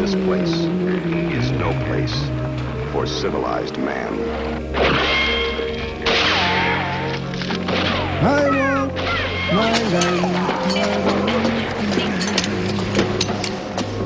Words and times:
This 0.00 0.14
place 0.14 0.54
is 1.36 1.52
no 1.52 1.72
place 1.84 2.16
for 2.90 3.06
civilized 3.06 3.76
man. 3.76 4.14
I 8.24 8.48
want 8.48 8.94
my 9.52 9.72
land 9.92 10.54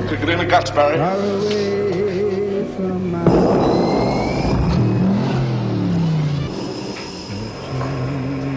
Kick 0.09 0.19
it 0.19 0.27
in 0.27 0.37
the 0.37 0.45
guts, 0.45 0.71
Barry. 0.71 0.97
far 0.97 1.15
away 1.15 2.65
from 2.75 3.11
my 3.11 3.23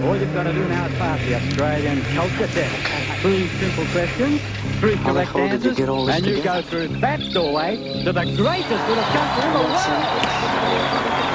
All 0.05 0.17
you've 0.17 0.34
got 0.34 0.43
to 0.43 0.53
do 0.53 0.67
now 0.69 0.87
is 0.87 0.95
pass 0.95 1.20
the 1.25 1.34
Australian 1.37 2.03
culture 2.03 2.48
test. 2.48 3.23
Three 3.23 3.47
simple 3.47 3.84
questions, 3.93 4.41
three 4.81 4.95
How 4.95 5.13
the 5.13 5.25
correct 5.25 5.35
you 5.35 5.43
answers, 5.43 5.77
get 5.77 5.89
all 5.89 6.07
this 6.07 6.17
and 6.17 6.27
you 6.27 6.37
together? 6.37 6.63
go 6.63 6.69
through 6.69 6.89
that 7.01 7.21
doorway 7.33 8.03
to 8.05 8.13
the 8.13 8.25
greatest 8.37 8.89
little 8.89 9.05
country 9.05 9.45
in 9.45 9.53
the 9.53 9.59
world. 9.59 9.83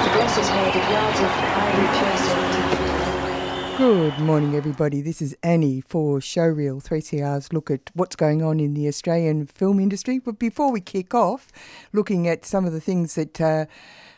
To 0.04 0.10
bless 0.14 0.36
his 0.36 0.48
head 0.48 0.74
of 0.74 0.90
yards 0.90 1.20
of 1.20 1.30
ivory 1.60 1.88
chasing. 1.98 3.76
Good 3.76 4.18
morning, 4.20 4.54
everybody. 4.54 5.02
This 5.02 5.20
is 5.20 5.36
Annie 5.42 5.82
for 5.82 6.20
Showreel 6.20 6.82
3CR's 6.82 7.52
look 7.52 7.70
at 7.70 7.90
what's 7.92 8.16
going 8.16 8.42
on 8.42 8.60
in 8.60 8.72
the 8.72 8.88
Australian 8.88 9.46
film 9.46 9.78
industry. 9.78 10.18
But 10.18 10.38
before 10.38 10.72
we 10.72 10.80
kick 10.80 11.12
off, 11.12 11.48
looking 11.92 12.26
at 12.28 12.46
some 12.46 12.64
of 12.64 12.72
the 12.72 12.80
things 12.80 13.14
that 13.16 13.40
uh, 13.40 13.66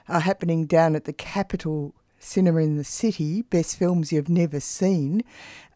are 0.08 0.20
happening 0.20 0.66
down 0.66 0.94
at 0.94 1.04
the 1.04 1.12
Capitol 1.12 1.94
Cinema 2.20 2.60
in 2.60 2.76
the 2.76 2.84
City, 2.84 3.42
best 3.42 3.76
films 3.76 4.12
you've 4.12 4.28
never 4.28 4.60
seen, 4.60 5.24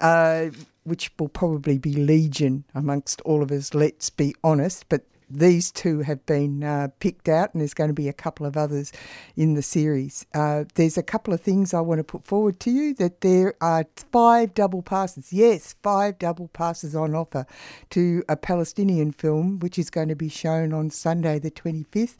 uh, 0.01 0.51
which 0.85 1.11
will 1.19 1.29
probably 1.29 1.79
be 1.79 1.95
legion 1.95 2.65
amongst 2.75 3.21
all 3.23 3.43
of 3.43 3.51
us, 3.51 3.75
let's 3.75 4.11
be 4.11 4.35
honest. 4.43 4.87
But 4.89 5.05
these 5.31 5.71
two 5.71 6.01
have 6.01 6.27
been 6.27 6.65
uh, 6.65 6.89
picked 6.99 7.29
out, 7.29 7.55
and 7.55 7.61
there's 7.61 7.75
going 7.75 7.89
to 7.89 7.95
be 7.95 8.09
a 8.09 8.13
couple 8.13 8.45
of 8.45 8.57
others 8.57 8.93
in 9.37 9.55
the 9.55 9.63
series. 9.63 10.27
Uh, 10.35 10.65
there's 10.75 10.99
a 10.99 11.03
couple 11.03 11.33
of 11.33 11.41
things 11.41 11.73
I 11.73 11.81
want 11.81 12.01
to 12.01 12.05
put 12.05 12.25
forward 12.25 12.59
to 12.61 12.71
you 12.71 12.95
that 12.95 13.21
there 13.21 13.55
are 13.61 13.87
five 13.95 14.55
double 14.55 14.83
passes. 14.83 15.33
Yes, 15.33 15.77
five 15.83 16.19
double 16.19 16.49
passes 16.49 16.97
on 16.97 17.15
offer 17.15 17.47
to 17.91 18.25
a 18.29 18.37
Palestinian 18.37 19.13
film, 19.13 19.61
which 19.61 19.79
is 19.79 19.91
going 19.91 20.09
to 20.09 20.17
be 20.17 20.29
shown 20.29 20.73
on 20.73 20.91
Sunday, 20.91 21.39
the 21.39 21.51
25th, 21.51 22.17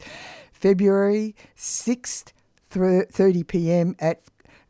February 0.53 1.35
6th, 1.57 2.31
30 2.69 3.43
pm 3.43 3.95
at 3.99 4.21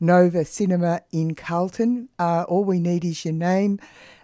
Nova 0.01 0.43
Cinema 0.43 1.01
in 1.11 1.35
Carlton. 1.35 2.09
Uh, 2.19 2.43
all 2.49 2.65
we 2.65 2.79
need 2.79 3.05
is 3.05 3.23
your 3.23 3.35
name 3.35 3.79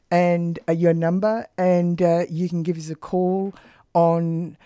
and 0.09 0.57
uh, 0.67 0.73
your 0.73 0.93
number, 0.93 1.47
and 1.57 2.01
uh, 2.01 2.23
you 2.29 2.49
can 2.49 2.63
give 2.63 2.77
us 2.77 2.89
a 2.89 2.95
call 2.95 3.53
on 3.93 4.57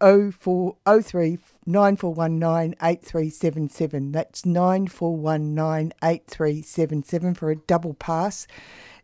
04 0.00 0.76
03 1.02 1.38
9419 1.66 4.12
That's 4.12 4.46
9419 4.46 7.34
for 7.34 7.50
a 7.50 7.56
double 7.56 7.94
pass. 7.94 8.46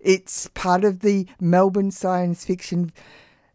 It's 0.00 0.49
part 0.54 0.84
of 0.84 1.00
the 1.00 1.27
Melbourne 1.41 1.91
Science 1.91 2.44
Fiction 2.44 2.93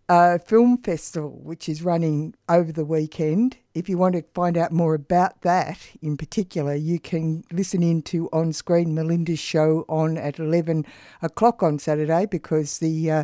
uh, 0.09 0.39
Film 0.39 0.79
Festival, 0.79 1.39
which 1.44 1.69
is 1.69 1.83
running 1.83 2.33
over 2.49 2.72
the 2.72 2.85
weekend. 2.85 3.57
If 3.79 3.88
you 3.88 3.97
want 3.97 4.16
to 4.16 4.23
find 4.34 4.57
out 4.57 4.73
more 4.73 4.94
about 4.94 5.40
that 5.44 5.79
in 6.01 6.17
particular, 6.17 6.75
you 6.75 7.00
can 7.00 7.45
listen 7.50 7.81
in 7.81 8.01
to 8.12 8.28
On 8.34 8.51
Screen 8.51 8.94
Melinda's 8.94 9.40
show 9.40 9.85
on 9.88 10.17
at 10.17 10.38
11 10.38 10.85
o'clock 11.22 11.63
on 11.63 11.79
Saturday 11.79 12.25
because 12.25 12.79
the 12.79 13.09
uh, 13.09 13.23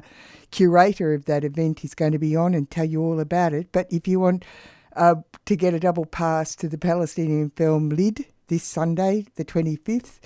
curator 0.51 1.13
of 1.13 1.25
that 1.25 1.43
event 1.43 1.83
is 1.83 1.93
going 1.93 2.13
to 2.13 2.17
be 2.17 2.37
on 2.37 2.53
and 2.53 2.71
tell 2.71 2.85
you 2.85 3.01
all 3.01 3.19
about 3.19 3.51
it. 3.51 3.67
But 3.73 3.87
if 3.91 4.07
you 4.07 4.21
want 4.21 4.45
uh, 4.95 5.15
to 5.43 5.57
get 5.57 5.73
a 5.73 5.79
double 5.81 6.05
pass 6.05 6.55
to 6.55 6.69
the 6.69 6.77
Palestinian 6.77 7.49
film 7.49 7.91
Lyd 7.91 8.23
this 8.47 8.63
Sunday, 8.63 9.25
the 9.35 9.43
25th, 9.43 10.19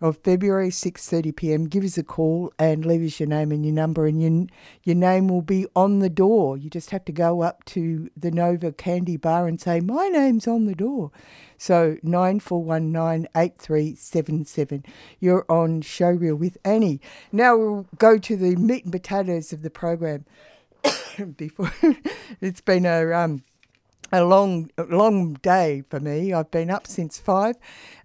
of 0.00 0.18
February, 0.18 0.70
6:30 0.70 1.36
p.m. 1.36 1.64
Give 1.64 1.84
us 1.84 1.98
a 1.98 2.02
call 2.02 2.52
and 2.58 2.84
leave 2.84 3.02
us 3.02 3.20
your 3.20 3.28
name 3.28 3.52
and 3.52 3.64
your 3.64 3.74
number, 3.74 4.06
and 4.06 4.20
your 4.20 4.46
your 4.82 4.96
name 4.96 5.28
will 5.28 5.42
be 5.42 5.66
on 5.74 6.00
the 6.00 6.10
door. 6.10 6.56
You 6.56 6.70
just 6.70 6.90
have 6.90 7.04
to 7.06 7.12
go 7.12 7.42
up 7.42 7.64
to 7.66 8.10
the 8.16 8.30
Nova 8.30 8.72
Candy 8.72 9.16
Bar 9.16 9.46
and 9.46 9.60
say, 9.60 9.80
"My 9.80 10.08
name's 10.08 10.46
on 10.46 10.66
the 10.66 10.74
door." 10.74 11.10
So 11.58 11.96
nine 12.02 12.40
four 12.40 12.62
one 12.62 12.92
nine 12.92 13.28
eight 13.36 13.58
three 13.58 13.94
seven 13.94 14.44
seven. 14.44 14.84
You're 15.20 15.46
on 15.48 15.82
Showreel 15.82 16.38
with 16.38 16.58
Annie. 16.64 17.00
Now 17.32 17.56
we'll 17.56 17.86
go 17.98 18.18
to 18.18 18.36
the 18.36 18.56
meat 18.56 18.84
and 18.84 18.92
potatoes 18.92 19.52
of 19.52 19.62
the 19.62 19.70
program. 19.70 20.24
Before 21.36 21.72
it's 22.40 22.60
been 22.60 22.86
a 22.86 23.12
um 23.12 23.44
a 24.12 24.24
long, 24.24 24.70
long 24.78 25.34
day 25.34 25.82
for 25.88 26.00
me. 26.00 26.32
I've 26.32 26.50
been 26.50 26.70
up 26.70 26.86
since 26.86 27.18
five. 27.18 27.56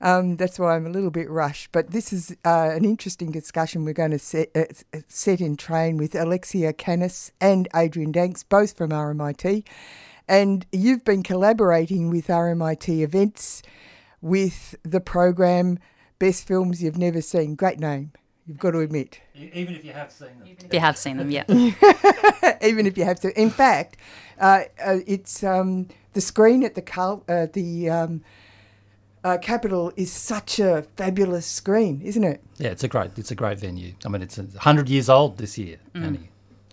Um, 0.01 0.37
that's 0.37 0.57
why 0.57 0.75
I'm 0.75 0.85
a 0.85 0.89
little 0.89 1.11
bit 1.11 1.29
rushed. 1.29 1.71
But 1.71 1.91
this 1.91 2.11
is 2.11 2.35
uh, 2.45 2.71
an 2.73 2.85
interesting 2.85 3.31
discussion 3.31 3.85
we're 3.85 3.93
going 3.93 4.11
to 4.11 4.19
set, 4.19 4.49
uh, 4.55 4.65
set 5.07 5.41
in 5.41 5.55
train 5.55 5.97
with 5.97 6.15
Alexia 6.15 6.73
Kannas 6.73 7.31
and 7.39 7.67
Adrian 7.75 8.11
Danks, 8.11 8.43
both 8.43 8.77
from 8.77 8.89
RMIT. 8.91 9.65
And 10.27 10.65
you've 10.71 11.03
been 11.03 11.23
collaborating 11.23 12.09
with 12.09 12.27
RMIT 12.27 12.87
events 13.01 13.63
with 14.21 14.75
the 14.83 15.01
program 15.01 15.79
Best 16.19 16.47
Films 16.47 16.83
You've 16.83 16.97
Never 16.97 17.21
Seen. 17.21 17.55
Great 17.55 17.79
name, 17.79 18.11
you've 18.49 18.57
got 18.57 18.71
to 18.71 18.79
admit. 18.79 19.21
Even 19.35 19.75
if 19.75 19.85
you 19.85 19.93
have 19.93 20.11
seen 20.11 20.39
them. 20.39 20.47
If 20.65 20.73
you 20.73 20.79
have 20.79 20.97
seen 20.97 21.17
them, 21.17 21.29
yeah. 21.29 21.43
even 22.63 22.87
if 22.87 22.97
you 22.97 23.05
have 23.05 23.19
to. 23.21 23.39
In 23.39 23.51
fact, 23.51 23.97
uh, 24.39 24.63
uh, 24.83 24.97
it's 25.05 25.43
um, 25.43 25.87
the 26.13 26.21
screen 26.21 26.63
at 26.63 26.73
the 26.73 26.81
Cal- 26.81 27.23
uh, 27.29 27.45
the 27.53 27.89
um, 27.89 28.21
uh, 29.23 29.37
Capitol 29.37 29.93
is 29.95 30.11
such 30.11 30.59
a 30.59 30.81
fabulous 30.97 31.45
screen, 31.45 32.01
isn't 32.01 32.23
it? 32.23 32.41
Yeah, 32.57 32.69
it's 32.71 32.83
a 32.83 32.87
great 32.87 33.11
it's 33.17 33.31
a 33.31 33.35
great 33.35 33.59
venue. 33.59 33.93
I 34.03 34.09
mean, 34.09 34.23
it's 34.23 34.39
hundred 34.57 34.89
years 34.89 35.09
old 35.09 35.37
this 35.37 35.57
year, 35.57 35.77
Annie. 35.93 36.31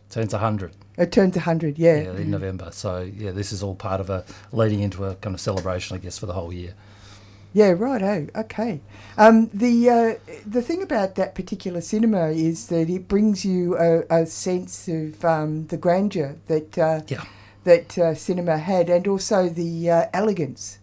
Turns 0.09 0.33
hundred. 0.33 0.73
It 0.97 1.13
turns 1.13 1.37
hundred, 1.37 1.79
yeah. 1.79 1.97
Yeah, 1.97 2.17
in 2.17 2.31
November. 2.31 2.71
So 2.73 3.01
yeah, 3.01 3.33
this 3.33 3.53
is 3.53 3.63
all 3.63 3.75
part 3.75 4.01
of 4.01 4.09
a 4.09 4.25
leading 4.51 4.81
into 4.81 5.05
a 5.05 5.15
kind 5.17 5.35
of 5.35 5.41
celebration, 5.43 5.95
I 5.95 5.99
guess, 5.99 6.19
for 6.19 6.25
the 6.25 6.33
whole 6.33 6.55
year. 6.55 6.75
Yeah, 7.57 7.73
right. 7.89 8.03
Oh, 8.03 8.41
okay. 8.43 8.81
Um, 9.17 9.49
the 9.65 9.75
uh, 9.89 10.15
the 10.57 10.61
thing 10.69 10.83
about 10.83 11.15
that 11.15 11.35
particular 11.35 11.81
cinema 11.81 12.25
is 12.29 12.67
that 12.69 12.91
it 12.91 13.09
brings 13.09 13.47
you 13.47 13.79
a, 13.79 13.91
a 14.11 14.27
sense 14.27 14.89
of 14.89 15.25
um, 15.25 15.67
the 15.69 15.79
grandeur 15.79 16.37
that 16.49 16.77
uh, 16.77 17.01
Yeah. 17.09 17.25
that 17.65 17.97
uh, 17.99 18.15
cinema 18.15 18.59
had, 18.59 18.91
and 18.91 19.09
also 19.09 19.49
the 19.49 19.91
uh, 19.91 20.05
elegance. 20.13 20.79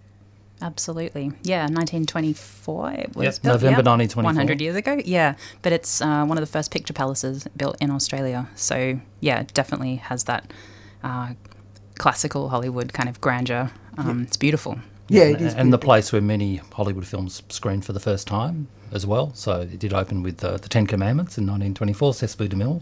Absolutely. 0.62 1.26
Yeah, 1.44 1.64
1924 1.68 2.92
it 2.92 3.16
was 3.16 3.24
Yep, 3.26 3.42
built. 3.44 3.54
November 3.62 3.82
yeah, 3.84 3.96
1924. 3.96 4.24
100 4.24 4.62
years 4.62 4.76
ago. 4.76 4.94
Yeah, 5.06 5.36
but 5.62 5.74
it's 5.74 6.02
uh, 6.02 6.26
one 6.26 6.38
of 6.40 6.42
the 6.42 6.52
first 6.58 6.72
picture 6.72 6.94
palaces 6.94 7.46
built 7.56 7.76
in 7.82 7.92
Australia. 7.92 8.48
So, 8.56 9.00
yeah, 9.20 9.42
it 9.42 9.54
definitely 9.54 9.96
has 10.10 10.24
that 10.24 10.44
uh, 11.04 11.34
classical 12.00 12.50
Hollywood 12.50 12.94
kind 12.94 13.10
of 13.10 13.20
grandeur. 13.22 13.70
Um, 13.98 14.24
It's 14.24 14.38
beautiful. 14.38 14.78
Yeah, 15.14 15.24
and, 15.24 15.36
it 15.36 15.42
is. 15.42 15.54
and 15.54 15.72
the 15.72 15.78
place 15.78 16.12
where 16.12 16.22
many 16.22 16.58
Hollywood 16.58 17.06
films 17.06 17.44
screened 17.50 17.86
for 17.86 17.94
the 17.94 18.00
first 18.00 18.28
time 18.28 18.68
as 18.92 19.06
well. 19.06 19.32
So 19.34 19.62
it 19.62 19.80
did 19.80 19.94
open 19.94 20.24
with 20.24 20.44
uh, 20.44 20.58
the 20.58 20.70
Ten 20.70 20.88
Commandments 20.88 21.38
in 21.38 21.44
1924, 21.46 22.14
Cecil 22.14 22.48
de 22.48 22.56
Mille. 22.56 22.82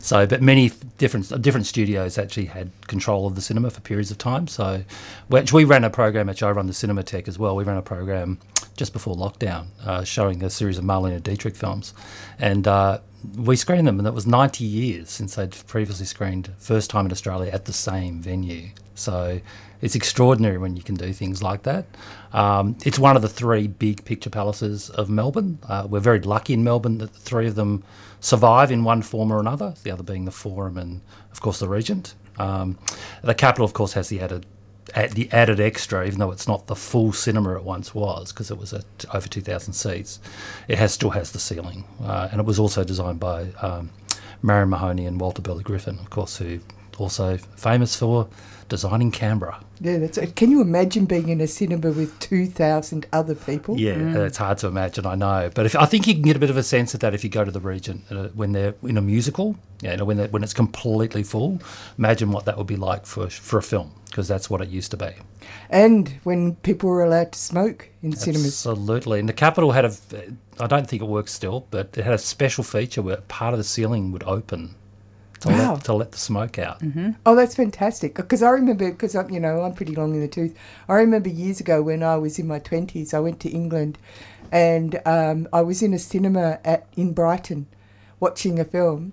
So, 0.00 0.26
but 0.26 0.42
many 0.42 0.70
different 0.98 1.30
uh, 1.32 1.38
different 1.38 1.66
studios 1.66 2.18
actually 2.18 2.46
had 2.46 2.70
control 2.86 3.26
of 3.26 3.34
the 3.34 3.40
cinema 3.40 3.70
for 3.70 3.80
periods 3.80 4.10
of 4.10 4.18
time. 4.18 4.46
So, 4.46 4.84
which 5.28 5.52
we 5.52 5.64
ran 5.64 5.84
a 5.84 5.90
program 5.90 6.28
at 6.28 6.42
I 6.42 6.50
Run 6.50 6.66
the 6.66 6.72
Cinematheque 6.72 7.28
as 7.28 7.38
well. 7.38 7.56
We 7.56 7.64
ran 7.64 7.76
a 7.76 7.82
program 7.82 8.38
just 8.76 8.92
before 8.92 9.16
lockdown, 9.16 9.66
uh, 9.84 10.04
showing 10.04 10.42
a 10.42 10.50
series 10.50 10.78
of 10.78 10.84
Marlene 10.84 11.22
Dietrich 11.22 11.56
films, 11.56 11.94
and. 12.38 12.66
Uh, 12.66 12.98
we 13.34 13.56
screened 13.56 13.88
them, 13.88 13.98
and 13.98 14.06
that 14.06 14.12
was 14.12 14.26
90 14.26 14.64
years 14.64 15.10
since 15.10 15.34
they'd 15.34 15.56
previously 15.66 16.06
screened 16.06 16.52
first 16.58 16.90
time 16.90 17.06
in 17.06 17.10
Australia 17.10 17.50
at 17.52 17.64
the 17.64 17.72
same 17.72 18.20
venue. 18.20 18.68
So 18.94 19.40
it's 19.82 19.94
extraordinary 19.94 20.58
when 20.58 20.76
you 20.76 20.82
can 20.82 20.94
do 20.94 21.12
things 21.12 21.42
like 21.42 21.62
that. 21.64 21.86
Um, 22.32 22.76
it's 22.84 22.98
one 22.98 23.16
of 23.16 23.22
the 23.22 23.28
three 23.28 23.66
big 23.66 24.04
picture 24.04 24.30
palaces 24.30 24.90
of 24.90 25.10
Melbourne. 25.10 25.58
Uh, 25.68 25.86
we're 25.88 26.00
very 26.00 26.20
lucky 26.20 26.54
in 26.54 26.64
Melbourne 26.64 26.98
that 26.98 27.12
the 27.12 27.20
three 27.20 27.46
of 27.46 27.54
them 27.54 27.84
survive 28.20 28.70
in 28.70 28.84
one 28.84 29.02
form 29.02 29.32
or 29.32 29.40
another, 29.40 29.74
the 29.82 29.90
other 29.90 30.02
being 30.02 30.24
the 30.24 30.30
Forum 30.30 30.78
and, 30.78 31.00
of 31.32 31.40
course, 31.40 31.58
the 31.58 31.68
Regent. 31.68 32.14
Um, 32.38 32.78
the 33.22 33.34
Capitol, 33.34 33.64
of 33.64 33.72
course, 33.72 33.92
has 33.94 34.08
the 34.08 34.20
added 34.20 34.46
at 34.94 35.12
the 35.12 35.30
added 35.32 35.60
extra, 35.60 36.06
even 36.06 36.18
though 36.18 36.30
it's 36.30 36.48
not 36.48 36.66
the 36.66 36.76
full 36.76 37.12
cinema 37.12 37.56
it 37.56 37.64
once 37.64 37.94
was, 37.94 38.32
because 38.32 38.50
it 38.50 38.58
was 38.58 38.72
at 38.72 39.04
over 39.12 39.28
2,000 39.28 39.72
seats. 39.72 40.20
It 40.68 40.78
has 40.78 40.92
still 40.92 41.10
has 41.10 41.32
the 41.32 41.38
ceiling, 41.38 41.84
uh, 42.02 42.28
and 42.30 42.40
it 42.40 42.46
was 42.46 42.58
also 42.58 42.84
designed 42.84 43.20
by 43.20 43.48
um, 43.60 43.90
Marion 44.42 44.70
Mahony 44.70 45.06
and 45.06 45.20
Walter 45.20 45.42
Burley 45.42 45.64
Griffin, 45.64 45.98
of 45.98 46.10
course, 46.10 46.36
who 46.36 46.60
also 46.98 47.36
famous 47.36 47.94
for 47.96 48.28
designing 48.68 49.10
Canberra. 49.10 49.60
Yeah, 49.80 49.98
that's. 49.98 50.18
Can 50.32 50.50
you 50.50 50.60
imagine 50.60 51.04
being 51.04 51.28
in 51.28 51.40
a 51.40 51.46
cinema 51.46 51.90
with 51.90 52.18
two 52.18 52.46
thousand 52.46 53.06
other 53.12 53.34
people? 53.34 53.78
Yeah, 53.78 54.24
it's 54.24 54.38
hard 54.38 54.58
to 54.58 54.68
imagine. 54.68 55.06
I 55.06 55.14
know, 55.14 55.50
but 55.54 55.66
if, 55.66 55.76
I 55.76 55.86
think 55.86 56.06
you 56.06 56.14
can 56.14 56.22
get 56.22 56.36
a 56.36 56.38
bit 56.38 56.50
of 56.50 56.56
a 56.56 56.62
sense 56.62 56.94
of 56.94 57.00
that 57.00 57.14
if 57.14 57.24
you 57.24 57.30
go 57.30 57.44
to 57.44 57.50
the 57.50 57.60
Regent 57.60 58.04
uh, 58.10 58.28
when 58.28 58.52
they're 58.52 58.74
in 58.82 58.96
a 58.96 59.02
musical. 59.02 59.56
Yeah, 59.82 59.92
you 59.92 59.96
know, 59.98 60.04
when 60.06 60.18
when 60.30 60.42
it's 60.42 60.54
completely 60.54 61.22
full. 61.22 61.60
Imagine 61.98 62.32
what 62.32 62.46
that 62.46 62.56
would 62.56 62.66
be 62.66 62.76
like 62.76 63.04
for 63.04 63.28
for 63.28 63.58
a 63.58 63.62
film 63.62 63.92
because 64.06 64.28
that's 64.28 64.48
what 64.48 64.62
it 64.62 64.68
used 64.68 64.90
to 64.92 64.96
be. 64.96 65.10
And 65.68 66.08
when 66.24 66.54
people 66.56 66.88
were 66.88 67.04
allowed 67.04 67.32
to 67.32 67.38
smoke 67.38 67.90
in 68.02 68.12
cinemas. 68.16 68.66
Absolutely, 68.66 69.20
and 69.20 69.28
the 69.28 69.34
Capitol 69.34 69.72
had 69.72 69.84
a. 69.84 69.92
I 70.58 70.66
don't 70.66 70.88
think 70.88 71.02
it 71.02 71.08
works 71.08 71.32
still, 71.32 71.66
but 71.70 71.98
it 71.98 72.04
had 72.04 72.14
a 72.14 72.18
special 72.18 72.64
feature 72.64 73.02
where 73.02 73.18
part 73.28 73.52
of 73.52 73.58
the 73.58 73.64
ceiling 73.64 74.12
would 74.12 74.22
open 74.22 74.75
to, 75.46 75.52
Wow. 75.52 75.74
let, 75.74 75.84
to 75.84 75.92
let 75.94 76.12
the 76.12 76.18
smoke 76.18 76.58
out. 76.58 76.82
Oh, 77.24 77.34
that's 77.34 77.54
fantastic. 77.54 78.14
Because 78.14 78.42
I 78.42 78.50
remember, 78.50 78.90
because 78.90 79.14
I'm, 79.14 79.30
you 79.30 79.40
know, 79.40 79.62
I'm 79.62 79.72
pretty 79.74 79.94
long 79.94 80.14
in 80.14 80.20
the 80.20 80.28
tooth. 80.28 80.54
I 80.88 80.94
remember 80.94 81.28
years 81.28 81.60
ago 81.60 81.82
when 81.82 82.02
I 82.02 82.16
was 82.16 82.38
in 82.38 82.46
my 82.46 82.58
twenties, 82.58 83.14
I 83.14 83.20
went 83.20 83.40
to 83.40 83.48
England, 83.50 83.98
and 84.52 85.00
um, 85.06 85.48
I 85.52 85.62
was 85.62 85.82
in 85.82 85.92
a 85.94 85.98
cinema 85.98 86.58
at 86.64 86.86
in 86.96 87.12
Brighton, 87.12 87.66
watching 88.20 88.58
a 88.60 88.64
film, 88.64 89.12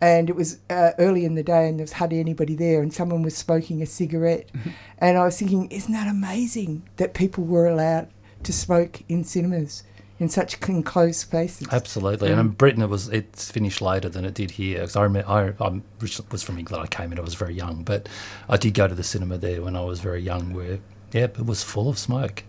and 0.00 0.28
it 0.28 0.36
was 0.36 0.58
uh, 0.70 0.90
early 0.98 1.24
in 1.24 1.34
the 1.34 1.42
day, 1.42 1.68
and 1.68 1.78
there 1.78 1.84
was 1.84 1.92
hardly 1.94 2.20
anybody 2.20 2.54
there, 2.54 2.82
and 2.82 2.92
someone 2.92 3.22
was 3.22 3.36
smoking 3.36 3.80
a 3.82 3.86
cigarette, 3.86 4.50
and 4.98 5.16
I 5.18 5.24
was 5.24 5.38
thinking, 5.38 5.70
isn't 5.70 5.92
that 5.92 6.08
amazing 6.08 6.82
that 6.96 7.14
people 7.14 7.44
were 7.44 7.66
allowed 7.66 8.08
to 8.42 8.52
smoke 8.52 9.02
in 9.08 9.24
cinemas 9.24 9.84
in 10.18 10.28
such 10.28 10.60
enclosed 10.68 11.20
spaces? 11.20 11.68
Absolutely, 11.70 12.30
and 12.30 12.40
in 12.40 12.48
Britain 12.48 12.82
it 12.82 12.88
was 12.88 13.08
it's 13.08 13.50
finished 13.50 13.80
later 13.80 14.08
than 14.08 14.24
it 14.24 14.34
did 14.34 14.52
here. 14.52 14.80
Because 14.80 14.96
I 14.96 15.02
remember 15.02 15.30
I 15.30 15.64
I'm, 15.64 15.82
was 16.00 16.42
from 16.42 16.58
England. 16.58 16.82
I 16.82 16.86
came 16.86 17.12
in. 17.12 17.18
I 17.18 17.22
was 17.22 17.34
very 17.34 17.54
young, 17.54 17.82
but 17.82 18.08
I 18.48 18.56
did 18.56 18.74
go 18.74 18.86
to 18.86 18.94
the 18.94 19.04
cinema 19.04 19.38
there 19.38 19.62
when 19.62 19.76
I 19.76 19.82
was 19.82 20.00
very 20.00 20.22
young. 20.22 20.52
Where 20.52 20.78
yeah, 21.12 21.24
it 21.24 21.46
was 21.46 21.62
full 21.62 21.88
of 21.88 21.98
smoke. 21.98 22.44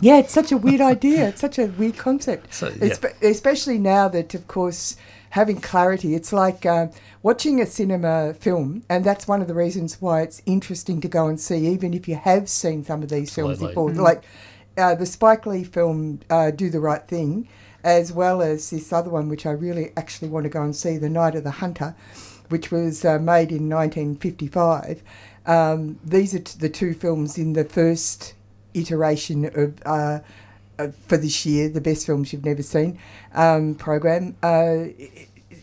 Yeah, 0.00 0.18
it's 0.18 0.32
such 0.32 0.52
a 0.52 0.56
weird 0.56 0.80
idea. 0.94 1.28
It's 1.28 1.40
such 1.40 1.58
a 1.58 1.66
weird 1.66 1.96
concept. 1.96 2.52
So, 2.52 2.72
yeah. 2.80 2.94
Especially 3.22 3.78
now 3.78 4.08
that, 4.08 4.34
of 4.34 4.46
course, 4.46 4.96
having 5.30 5.60
clarity, 5.60 6.14
it's 6.14 6.32
like 6.32 6.66
um, 6.66 6.90
watching 7.22 7.60
a 7.60 7.66
cinema 7.66 8.34
film, 8.34 8.84
and 8.88 9.04
that's 9.04 9.26
one 9.26 9.40
of 9.40 9.48
the 9.48 9.54
reasons 9.54 10.00
why 10.00 10.22
it's 10.22 10.42
interesting 10.46 11.00
to 11.00 11.08
go 11.08 11.28
and 11.28 11.40
see, 11.40 11.66
even 11.66 11.94
if 11.94 12.08
you 12.08 12.16
have 12.16 12.48
seen 12.48 12.84
some 12.84 13.02
of 13.02 13.08
these 13.08 13.34
films 13.34 13.62
Absolutely. 13.62 13.74
before. 13.74 14.04
Like 14.04 14.22
uh, 14.76 14.94
the 14.94 15.06
Spike 15.06 15.46
Lee 15.46 15.64
film, 15.64 16.20
uh, 16.30 16.50
Do 16.50 16.70
the 16.70 16.80
Right 16.80 17.06
Thing, 17.06 17.48
as 17.84 18.12
well 18.12 18.42
as 18.42 18.70
this 18.70 18.92
other 18.92 19.10
one, 19.10 19.28
which 19.28 19.46
I 19.46 19.52
really 19.52 19.92
actually 19.96 20.28
want 20.28 20.44
to 20.44 20.50
go 20.50 20.62
and 20.62 20.74
see, 20.74 20.96
The 20.96 21.08
Night 21.08 21.34
of 21.34 21.44
the 21.44 21.52
Hunter, 21.52 21.94
which 22.48 22.70
was 22.70 23.04
uh, 23.04 23.18
made 23.18 23.50
in 23.50 23.68
1955. 23.68 25.02
Um, 25.46 25.98
these 26.04 26.34
are 26.34 26.40
t- 26.40 26.58
the 26.58 26.68
two 26.68 26.94
films 26.94 27.38
in 27.38 27.52
the 27.52 27.64
first 27.64 28.34
iteration 28.74 29.44
of 29.44 29.74
uh, 29.86 30.20
for 31.06 31.16
this 31.16 31.46
year, 31.46 31.68
the 31.68 31.80
best 31.80 32.06
films 32.06 32.32
you've 32.32 32.44
never 32.44 32.62
seen 32.62 32.98
um, 33.34 33.74
program. 33.74 34.36
Uh, 34.42 34.86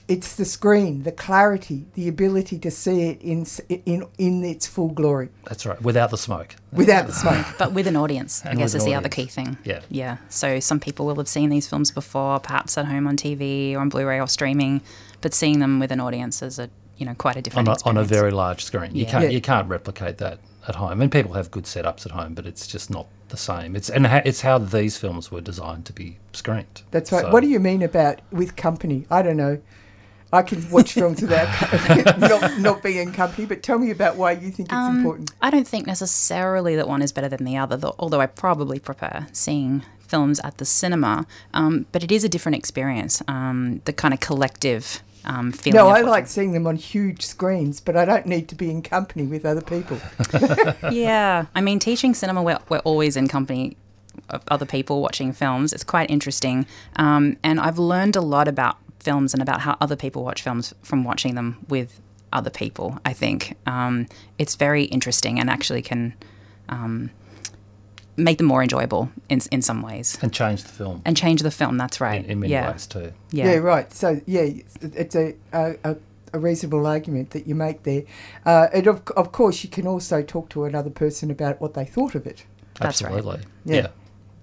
it's 0.08 0.36
the 0.36 0.44
screen, 0.46 1.04
the 1.04 1.12
clarity, 1.12 1.86
the 1.94 2.08
ability 2.10 2.60
to 2.60 2.70
see 2.72 3.04
it 3.10 3.22
in 3.22 3.46
in 3.86 4.06
in 4.18 4.44
its 4.44 4.68
full 4.68 4.90
glory 4.90 5.30
That's 5.46 5.66
right, 5.66 5.82
without 5.82 6.12
the 6.12 6.18
smoke. 6.18 6.56
without 6.74 7.08
the 7.08 7.14
smoke. 7.14 7.46
But 7.58 7.72
with 7.74 7.88
an 7.88 7.96
audience, 7.96 8.46
I 8.46 8.54
guess 8.56 8.74
is 8.76 8.84
an 8.84 8.90
the 8.90 8.96
other 8.96 9.10
key 9.10 9.26
thing. 9.28 9.58
Yeah. 9.64 9.82
Yeah. 9.90 10.18
So 10.30 10.60
some 10.60 10.80
people 10.80 11.06
will 11.06 11.16
have 11.16 11.30
seen 11.30 11.50
these 11.50 11.68
films 11.68 11.90
before, 11.92 12.40
perhaps 12.40 12.78
at 12.78 12.86
home 12.86 13.08
on 13.08 13.16
TV 13.16 13.76
or 13.76 13.80
on 13.80 13.90
Blu-ray 13.90 14.20
or 14.20 14.28
streaming, 14.28 14.82
but 15.22 15.34
seeing 15.34 15.60
them 15.60 15.80
with 15.80 15.92
an 15.92 16.00
audience 16.02 16.42
is 16.42 16.60
a 16.60 16.70
you 16.98 17.06
know 17.06 17.14
quite 17.16 17.36
a 17.36 17.40
on 17.40 17.44
different 17.44 17.68
a, 17.70 17.78
on 17.86 17.98
a 17.98 18.04
very 18.04 18.32
large 18.32 18.64
screen. 18.64 18.94
You 18.96 19.06
can't 19.06 19.24
Yeah. 19.26 19.30
you 19.30 19.42
can't 19.42 19.70
replicate 19.70 20.18
that 20.18 20.40
at 20.68 20.76
home. 20.76 21.02
And 21.02 21.12
people 21.12 21.34
have 21.34 21.50
good 21.50 21.64
setups 21.64 22.06
at 22.06 22.12
home, 22.12 22.34
but 22.34 22.46
it's 22.46 22.68
just 22.68 22.90
not 22.90 23.08
the 23.30 23.38
same. 23.38 23.76
It's 23.76 23.90
and 23.90 24.06
ha- 24.06 24.22
it's 24.26 24.42
how 24.42 24.58
these 24.58 24.98
films 24.98 25.32
were 25.32 25.42
designed 25.42 25.86
to 25.86 25.94
be 25.94 26.18
screened. 26.34 26.82
That's 26.92 27.12
right. 27.12 27.22
So- 27.24 27.32
What 27.32 27.42
do 27.42 27.48
you 27.48 27.60
mean 27.60 27.82
about 27.82 28.20
with 28.32 28.56
company? 28.58 29.06
I 29.10 29.22
don't 29.22 29.38
know. 29.38 29.60
I 30.34 30.42
can 30.42 30.68
watch 30.72 30.94
films 30.94 31.22
without 31.26 32.20
not, 32.20 32.60
not 32.60 32.84
being 32.84 32.98
in 32.98 33.14
company, 33.14 33.46
but 33.46 33.62
tell 33.62 33.78
me 33.78 33.92
about 33.92 34.16
why 34.18 34.32
you 34.32 34.50
think 34.50 34.70
it's 34.70 34.74
Um, 34.74 34.98
important. 34.98 35.32
I 35.42 35.50
don't 35.52 35.68
think 35.68 35.86
necessarily 35.86 36.76
that 36.76 36.88
one 36.88 37.02
is 37.04 37.12
better 37.12 37.30
than 37.30 37.46
the 37.46 37.56
other, 37.56 37.78
though, 37.78 37.96
although 38.00 38.20
I 38.20 38.26
probably 38.26 38.80
prefer 38.80 39.28
seeing 39.32 39.84
films 40.00 40.40
at 40.44 40.58
the 40.58 40.66
cinema. 40.66 41.26
Um, 41.54 41.86
but 41.92 42.04
it 42.04 42.12
is 42.12 42.24
a 42.24 42.30
different 42.30 42.56
experience, 42.56 43.22
um, 43.28 43.82
the 43.86 43.94
kind 43.94 44.14
of 44.14 44.20
collective 44.20 45.04
um, 45.26 45.52
feeling. 45.52 45.78
No, 45.78 45.88
I 45.88 46.02
like 46.02 46.28
seeing 46.28 46.52
them 46.52 46.66
on 46.68 46.76
huge 46.78 47.22
screens, 47.26 47.80
but 47.80 47.96
I 47.96 48.04
don't 48.04 48.26
need 48.26 48.50
to 48.50 48.56
be 48.56 48.70
in 48.72 48.82
company 48.82 49.24
with 49.24 49.46
other 49.46 49.62
people. 49.62 50.00
yeah, 50.92 51.46
I 51.56 51.62
mean, 51.62 51.80
teaching 51.80 52.14
cinema, 52.14 52.42
we're, 52.44 52.60
we're 52.70 52.80
always 52.80 53.16
in 53.16 53.28
company 53.28 53.78
of 54.30 54.44
other 54.48 54.66
people 54.66 55.02
watching 55.02 55.32
films. 55.32 55.74
It's 55.74 55.84
quite 55.84 56.10
interesting. 56.10 56.66
Um, 56.96 57.38
and 57.44 57.60
I've 57.60 57.80
learned 57.80 58.16
a 58.16 58.22
lot 58.22 58.48
about 58.48 58.78
films 59.04 59.34
and 59.34 59.42
about 59.42 59.62
how 59.62 59.78
other 59.82 59.96
people 59.96 60.24
watch 60.24 60.42
films 60.42 60.74
from 60.82 61.04
watching 61.04 61.36
them 61.36 61.58
with 61.68 62.00
other 62.32 62.50
people, 62.50 63.00
I 63.06 63.14
think. 63.14 63.56
Um, 63.66 64.08
it's 64.38 64.56
very 64.56 64.86
interesting 64.86 65.40
and 65.40 65.50
actually 65.50 65.82
can 65.82 66.14
um, 66.70 67.12
make 68.18 68.38
them 68.38 68.48
more 68.48 68.64
enjoyable 68.64 69.10
in, 69.30 69.42
in 69.52 69.62
some 69.62 69.82
ways. 69.82 70.18
and 70.22 70.34
change 70.34 70.64
the 70.64 70.70
film 70.70 71.02
And 71.06 71.16
change 71.18 71.42
the 71.42 71.52
film, 71.52 71.78
that's 71.78 72.02
right. 72.02 72.24
in, 72.24 72.32
in 72.32 72.40
many 72.40 72.54
yeah. 72.54 72.72
ways 72.72 72.88
too. 72.88 73.12
Yeah. 73.32 73.52
Yeah, 73.52 73.58
right. 73.58 73.92
So 73.94 74.22
yeah, 74.26 74.42
it's, 74.42 74.76
it's 74.82 75.16
a, 75.16 75.36
a, 75.52 75.76
a, 75.84 75.96
a 76.34 76.40
reasonable 76.40 76.88
argument 76.88 77.32
that 77.32 77.46
you 77.48 77.56
make 77.56 77.84
there. 77.84 78.04
Uh, 78.46 78.68
and 78.74 78.88
of, 78.88 79.08
of 79.16 79.32
course, 79.32 79.64
you 79.64 79.70
can 79.70 79.86
also 79.88 80.22
talk 80.24 80.50
to 80.50 80.64
another 80.66 80.90
person 80.90 81.30
about 81.30 81.62
what 81.62 81.74
they 81.74 81.86
thought 81.86 82.16
of 82.16 82.26
it. 82.26 82.46
That's 82.80 83.02
right. 83.02 83.14
Absolutely. 83.14 83.46
Yeah. 83.66 83.76
yeah. 83.76 83.88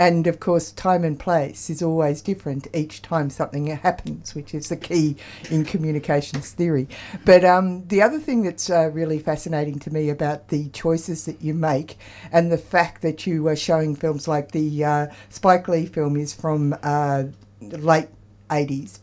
And 0.01 0.27
of 0.27 0.41
course, 0.41 0.73
time 0.73 1.05
and 1.05 1.19
place 1.19 1.69
is 1.69 1.83
always 1.83 2.23
different 2.23 2.67
each 2.73 3.03
time 3.03 3.29
something 3.29 3.67
happens, 3.67 4.35
which 4.35 4.55
is 4.55 4.71
the 4.71 4.77
key 4.79 5.17
in 5.51 5.63
communications 5.67 6.53
theory. 6.53 6.89
But 7.27 7.45
um, 7.45 7.87
the 7.87 8.01
other 8.01 8.19
thing 8.19 8.43
that's 8.45 8.71
uh, 8.71 8.89
really 8.95 9.19
fascinating 9.19 9.79
to 9.81 9.93
me 9.93 10.09
about 10.09 10.49
the 10.49 10.71
choices 10.71 11.27
that 11.27 11.43
you 11.43 11.53
make 11.53 11.99
and 12.33 12.51
the 12.51 12.57
fact 12.57 13.03
that 13.03 13.27
you 13.27 13.47
are 13.47 13.55
showing 13.55 13.95
films 13.95 14.27
like 14.27 14.53
the 14.53 14.83
uh, 14.83 15.07
Spike 15.29 15.69
Lee 15.69 15.85
film 15.85 16.17
is 16.17 16.33
from 16.33 16.75
uh, 16.83 17.25
the 17.61 17.77
late 17.77 18.09
80s, 18.49 19.01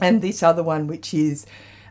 and 0.00 0.22
this 0.22 0.42
other 0.42 0.62
one, 0.62 0.86
which 0.86 1.12
is. 1.12 1.46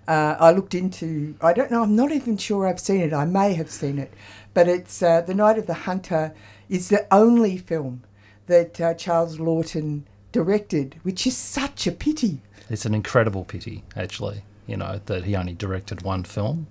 Uh, 0.07 0.35
I 0.39 0.51
looked 0.51 0.75
into. 0.75 1.35
I 1.41 1.53
don't 1.53 1.71
know. 1.71 1.81
I'm 1.81 1.95
not 1.95 2.11
even 2.11 2.37
sure 2.37 2.67
I've 2.67 2.79
seen 2.79 3.01
it. 3.01 3.11
I 3.11 3.25
may 3.25 3.53
have 3.55 3.71
seen 3.71 3.97
it, 3.97 4.13
but 4.53 4.67
it's 4.67 5.01
uh, 5.01 5.21
the 5.21 5.33
Night 5.33 5.57
of 5.57 5.65
the 5.65 5.73
Hunter 5.73 6.31
is 6.69 6.89
the 6.89 7.07
only 7.11 7.57
film 7.57 8.03
that 8.47 8.79
uh, 8.81 8.93
Charles 8.93 9.37
Laughton 9.37 10.03
directed, 10.31 10.99
which 11.03 11.25
is 11.25 11.35
such 11.37 11.87
a 11.87 11.91
pity 11.91 12.39
It's 12.69 12.85
an 12.85 12.93
incredible 12.95 13.43
pity, 13.45 13.83
actually. 13.95 14.43
You 14.67 14.77
know 14.77 14.99
that 15.05 15.25
he 15.25 15.35
only 15.35 15.53
directed 15.53 16.01
one 16.01 16.23
film. 16.23 16.65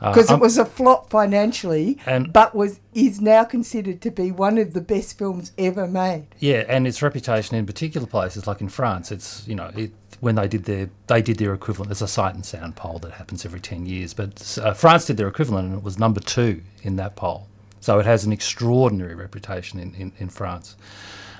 Uh, 0.00 0.12
because 0.12 0.30
I'm- 0.30 0.38
it 0.38 0.42
was 0.42 0.58
a 0.58 0.64
flop 0.64 1.10
financially, 1.10 1.98
And- 2.06 2.32
but 2.32 2.54
was 2.54 2.78
is 2.94 3.20
now 3.20 3.42
considered 3.44 4.00
to 4.02 4.10
be 4.12 4.30
one 4.30 4.58
of 4.58 4.72
the 4.74 4.80
best 4.80 5.18
films 5.18 5.50
ever 5.58 5.86
made. 5.88 6.26
Yeah, 6.38 6.64
and 6.68 6.86
its 6.86 7.02
reputation 7.02 7.56
in 7.56 7.66
particular 7.66 8.06
places 8.06 8.46
like 8.46 8.60
in 8.60 8.68
France, 8.68 9.10
it's 9.10 9.42
you 9.48 9.56
know 9.56 9.70
it, 9.76 9.90
when 10.20 10.36
they 10.36 10.46
did 10.46 10.64
their 10.64 10.90
they 11.08 11.20
did 11.22 11.38
their 11.38 11.52
equivalent. 11.52 11.88
There's 11.88 12.02
a 12.02 12.06
sight 12.08 12.34
and 12.36 12.46
sound 12.46 12.76
poll 12.76 13.00
that 13.00 13.12
happens 13.12 13.44
every 13.44 13.60
ten 13.60 13.86
years, 13.86 14.14
but 14.14 14.58
uh, 14.62 14.72
France 14.72 15.06
did 15.06 15.16
their 15.16 15.28
equivalent 15.28 15.68
and 15.68 15.76
it 15.78 15.82
was 15.82 15.98
number 15.98 16.20
two 16.20 16.62
in 16.84 16.94
that 16.96 17.16
poll. 17.16 17.48
So 17.82 17.98
it 17.98 18.06
has 18.06 18.24
an 18.24 18.32
extraordinary 18.32 19.16
reputation 19.16 19.80
in, 19.80 19.92
in, 19.96 20.12
in 20.18 20.28
France. 20.28 20.76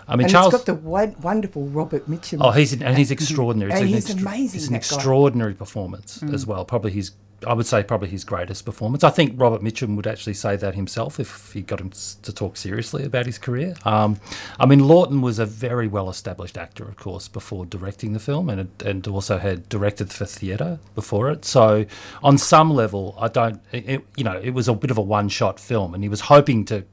I 0.09 0.17
mean, 0.17 0.25
And 0.25 0.33
Charles. 0.33 0.53
it's 0.53 0.65
got 0.65 0.67
the 0.67 1.15
wonderful 1.21 1.67
Robert 1.69 2.11
Mitchum. 2.11 2.39
Oh, 2.41 2.51
he's 2.51 2.73
and 2.73 2.99
he's 2.99 3.13
extraordinary. 3.13 3.71
And 3.71 3.83
an 3.83 3.87
he's 3.87 4.11
extra- 4.11 4.29
amazing, 4.29 4.59
It's 4.59 4.67
an 4.67 4.73
that 4.73 4.83
guy. 4.83 4.97
extraordinary 4.97 5.55
performance 5.55 6.19
mm. 6.19 6.35
as 6.35 6.45
well. 6.45 6.65
Probably 6.65 6.91
his, 6.91 7.13
I 7.47 7.53
would 7.55 7.67
say, 7.67 7.83
probably 7.83 8.09
his 8.09 8.25
greatest 8.25 8.65
performance. 8.65 9.05
I 9.05 9.11
think 9.11 9.41
Robert 9.41 9.63
Mitchum 9.63 9.97
would 9.97 10.07
actually 10.07 10.35
say 10.35 10.57
that 10.57 10.75
himself 10.75 11.19
if 11.21 11.53
he 11.53 11.63
got 11.63 11.81
him 11.81 11.91
to 12.23 12.33
talk 12.33 12.57
seriously 12.57 13.05
about 13.05 13.27
his 13.27 13.39
career. 13.39 13.75
Um, 13.85 14.19
I 14.61 14.67
mean, 14.67 14.81
Laughton 14.81 15.21
was 15.21 15.39
a 15.39 15.47
very 15.47 15.89
well-established 15.89 16.57
actor, 16.59 16.85
of 16.85 16.97
course, 16.97 17.29
before 17.29 17.67
directing 17.67 18.13
the 18.13 18.21
film, 18.21 18.49
and 18.51 18.69
and 18.85 19.07
also 19.07 19.39
had 19.39 19.69
directed 19.69 20.13
for 20.13 20.25
theatre 20.27 20.79
before 20.95 21.31
it. 21.31 21.45
So, 21.45 21.87
on 22.23 22.39
some 22.39 22.71
level, 22.71 23.17
I 23.19 23.29
don't, 23.29 23.61
it, 23.73 24.05
you 24.17 24.25
know, 24.25 24.39
it 24.43 24.51
was 24.51 24.69
a 24.69 24.75
bit 24.75 24.91
of 24.91 24.99
a 24.99 25.03
one-shot 25.03 25.59
film, 25.61 25.95
and 25.95 26.03
he 26.03 26.09
was 26.09 26.23
hoping 26.23 26.65
to 26.67 26.85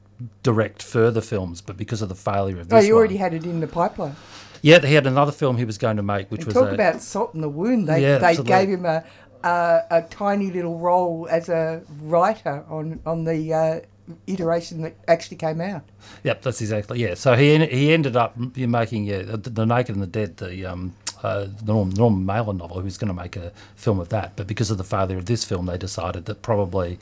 direct 0.43 0.83
further 0.83 1.21
films, 1.21 1.61
but 1.61 1.77
because 1.77 2.01
of 2.01 2.09
the 2.09 2.15
failure 2.15 2.59
of 2.59 2.67
this 2.69 2.83
oh, 2.83 2.85
you 2.87 2.93
one- 2.93 2.99
already 2.99 3.17
had 3.17 3.33
it 3.33 3.43
in 3.45 3.59
the 3.61 3.67
pipeline. 3.67 4.15
yeah, 4.61 4.79
he 4.85 4.93
had 4.93 5.07
another 5.07 5.31
film 5.31 5.55
he 5.57 5.63
was 5.63 5.77
going 5.77 5.95
to 5.95 6.03
make, 6.03 6.29
which 6.29 6.41
And 6.41 6.47
was 6.47 6.53
talk 6.55 6.71
a, 6.71 6.73
about 6.73 7.01
salt 7.01 7.33
in 7.33 7.39
the 7.41 7.47
wound. 7.49 7.87
They 7.87 8.01
Yeah, 8.01 8.17
they 8.17 8.27
absolutely. 8.31 8.51
gave 8.51 8.69
him 8.69 8.85
a 8.85 9.03
uh, 9.43 9.81
a 9.89 10.01
tiny 10.03 10.51
little 10.51 10.77
role 10.77 11.27
as 11.29 11.49
a 11.49 11.81
writer 12.01 12.63
on 12.69 12.99
on 13.05 13.23
the 13.23 13.53
uh, 13.53 13.79
iteration 14.27 14.81
that 14.81 14.95
actually 15.07 15.37
came 15.37 15.61
out. 15.61 15.83
Yep, 16.23 16.41
that's 16.41 16.61
exactly 16.61 16.99
yeah. 16.99 17.13
So 17.13 17.35
he 17.35 17.65
he 17.65 17.93
ended 17.93 18.15
up 18.15 18.35
making 18.37 19.05
yeah, 19.05 19.21
the, 19.21 19.37
the 19.37 19.65
Naked 19.65 19.95
and 19.95 20.03
the 20.03 20.07
Dead, 20.07 20.37
the 20.37 20.65
um, 20.65 20.93
uh, 21.23 21.47
the 21.63 21.73
Norm, 21.73 21.89
Norman 21.91 22.25
Mailer 22.25 22.53
novel. 22.53 22.79
He 22.79 22.83
was 22.83 22.97
going 22.97 23.09
to 23.09 23.13
make 23.13 23.35
a 23.35 23.51
film 23.75 23.99
of 23.99 24.09
that, 24.09 24.35
but 24.35 24.47
because 24.47 24.71
of 24.71 24.77
the 24.77 24.83
failure 24.83 25.17
of 25.17 25.25
this 25.25 25.43
film, 25.43 25.65
they 25.65 25.77
decided 25.77 26.25
that 26.25 26.41
probably 26.41 26.99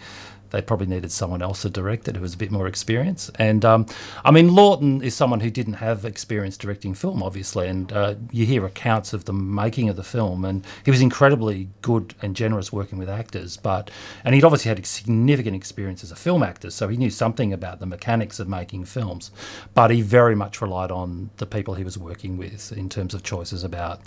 they 0.51 0.61
probably 0.61 0.87
needed 0.87 1.11
someone 1.11 1.41
else 1.41 1.61
to 1.63 1.69
direct 1.69 2.07
it 2.07 2.15
who 2.15 2.21
was 2.21 2.33
a 2.33 2.37
bit 2.37 2.51
more 2.51 2.67
experienced. 2.67 3.31
And 3.39 3.63
um, 3.65 3.85
I 4.23 4.31
mean, 4.31 4.49
Laughton 4.49 5.03
is 5.03 5.15
someone 5.15 5.39
who 5.39 5.49
didn't 5.49 5.73
have 5.75 6.05
experience 6.05 6.57
directing 6.57 6.93
film, 6.93 7.23
obviously, 7.23 7.67
and 7.67 7.91
uh, 7.91 8.15
you 8.31 8.45
hear 8.45 8.65
accounts 8.65 9.13
of 9.13 9.25
the 9.25 9.33
making 9.33 9.89
of 9.89 9.95
the 9.95 10.03
film, 10.03 10.45
and 10.45 10.65
he 10.85 10.91
was 10.91 11.01
incredibly 11.01 11.69
good 11.81 12.13
and 12.21 12.35
generous 12.35 12.71
working 12.71 12.97
with 12.97 13.09
actors. 13.09 13.57
But 13.57 13.91
and 14.23 14.35
he'd 14.35 14.43
obviously 14.43 14.69
had 14.69 14.85
significant 14.85 15.55
experience 15.55 16.03
as 16.03 16.11
a 16.11 16.15
film 16.15 16.43
actor, 16.43 16.69
so 16.69 16.87
he 16.87 16.97
knew 16.97 17.09
something 17.09 17.53
about 17.53 17.79
the 17.79 17.85
mechanics 17.85 18.39
of 18.39 18.47
making 18.47 18.85
films. 18.85 19.31
But 19.73 19.91
he 19.91 20.01
very 20.01 20.35
much 20.35 20.61
relied 20.61 20.91
on 20.91 21.29
the 21.37 21.45
people 21.45 21.73
he 21.73 21.83
was 21.83 21.97
working 21.97 22.37
with 22.37 22.71
in 22.71 22.89
terms 22.89 23.13
of 23.13 23.23
choices 23.23 23.63
about 23.63 23.99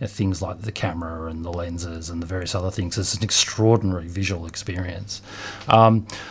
you 0.00 0.02
know, 0.02 0.06
things 0.06 0.42
like 0.42 0.62
the 0.62 0.72
camera 0.72 1.30
and 1.30 1.44
the 1.44 1.52
lenses 1.52 2.10
and 2.10 2.22
the 2.22 2.26
various 2.26 2.54
other 2.54 2.70
things. 2.70 2.96
It's 2.98 3.14
an 3.14 3.22
extraordinary 3.22 4.08
visual 4.08 4.46
experience. 4.46 5.22
Um, 5.68 5.81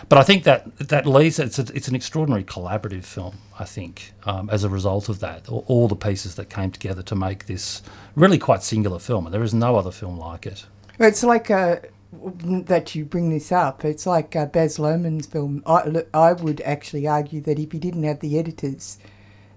but 0.10 0.18
I 0.18 0.24
think 0.24 0.44
that 0.44 0.78
that 0.78 1.06
leads 1.06 1.40
it's 1.40 1.60
a, 1.60 1.66
it's 1.74 1.88
an 1.88 1.96
extraordinary 1.96 2.44
collaborative 2.44 3.04
film. 3.04 3.38
I 3.60 3.66
think 3.66 4.14
um, 4.26 4.50
as 4.50 4.64
a 4.64 4.70
result 4.70 5.10
of 5.10 5.20
that, 5.20 5.50
all, 5.50 5.64
all 5.68 5.88
the 5.88 5.96
pieces 5.96 6.36
that 6.36 6.50
came 6.50 6.72
together 6.72 7.04
to 7.04 7.16
make 7.16 7.46
this 7.46 7.82
really 8.16 8.38
quite 8.38 8.64
singular 8.64 9.00
film, 9.00 9.26
and 9.26 9.34
there 9.34 9.44
is 9.44 9.54
no 9.54 9.76
other 9.76 9.92
film 9.92 10.18
like 10.18 10.46
it. 10.46 10.66
It's 11.00 11.24
like 11.24 11.50
uh, 11.50 11.78
that 12.12 12.94
you 12.94 13.06
bring 13.06 13.30
this 13.30 13.52
up. 13.52 13.86
It's 13.86 14.06
like 14.06 14.36
uh, 14.36 14.46
Baz 14.46 14.78
Luhrmann's 14.78 15.28
film. 15.28 15.64
I, 15.66 16.04
I 16.14 16.34
would 16.34 16.62
actually 16.62 17.08
argue 17.08 17.42
that 17.42 17.60
if 17.60 17.72
he 17.72 17.80
didn't 17.80 18.04
have 18.04 18.20
the 18.20 18.38
editors 18.38 19.00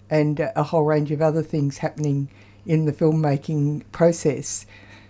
and 0.09 0.41
uh, 0.41 0.53
a 0.55 0.63
whole 0.63 0.85
range 0.85 1.11
of 1.11 1.21
other 1.21 1.43
things 1.43 1.79
happening 1.79 2.31
in 2.67 2.85
the 2.85 2.93
filmmaking 2.93 3.83
process, 3.93 4.67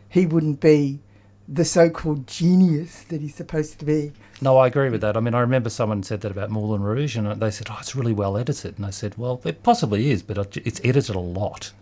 he 0.09 0.27
wouldn't 0.27 0.61
be 0.61 1.01
the 1.47 1.65
so-called 1.65 2.27
genius 2.27 3.03
that 3.05 3.21
he's 3.21 3.35
supposed 3.35 3.79
to 3.79 3.85
be. 3.85 4.13
No, 4.41 4.57
I 4.57 4.67
agree 4.67 4.89
with 4.89 5.01
that. 5.03 5.17
I 5.17 5.21
mean, 5.21 5.35
I 5.35 5.41
remember 5.41 5.71
someone 5.71 6.03
said 6.03 6.23
that 6.23 6.31
about 6.31 6.51
Moulin 6.51 6.83
Rouge, 6.83 7.17
and 7.17 7.41
they 7.41 7.51
said, 7.51 7.69
"Oh, 7.71 7.77
it's 7.81 7.95
really 7.95 8.13
well 8.13 8.37
edited." 8.37 8.77
And 8.77 8.87
I 8.87 8.91
said, 8.91 9.17
"Well, 9.17 9.41
it 9.45 9.63
possibly 9.63 10.11
is, 10.11 10.23
but 10.23 10.57
it's 10.57 10.81
edited 10.83 11.15
a 11.15 11.21
lot." 11.21 11.73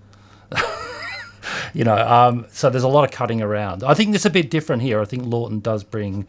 you 1.75 1.85
know, 1.85 1.97
um, 1.97 2.47
so 2.51 2.71
there's 2.71 2.83
a 2.83 2.89
lot 2.89 3.05
of 3.05 3.11
cutting 3.11 3.41
around. 3.41 3.83
I 3.83 3.95
think 3.95 4.15
it's 4.15 4.25
a 4.25 4.31
bit 4.31 4.51
different 4.51 4.83
here. 4.83 5.01
I 5.01 5.05
think 5.05 5.25
Laughton 5.25 5.63
does 5.63 5.85
bring 5.85 6.27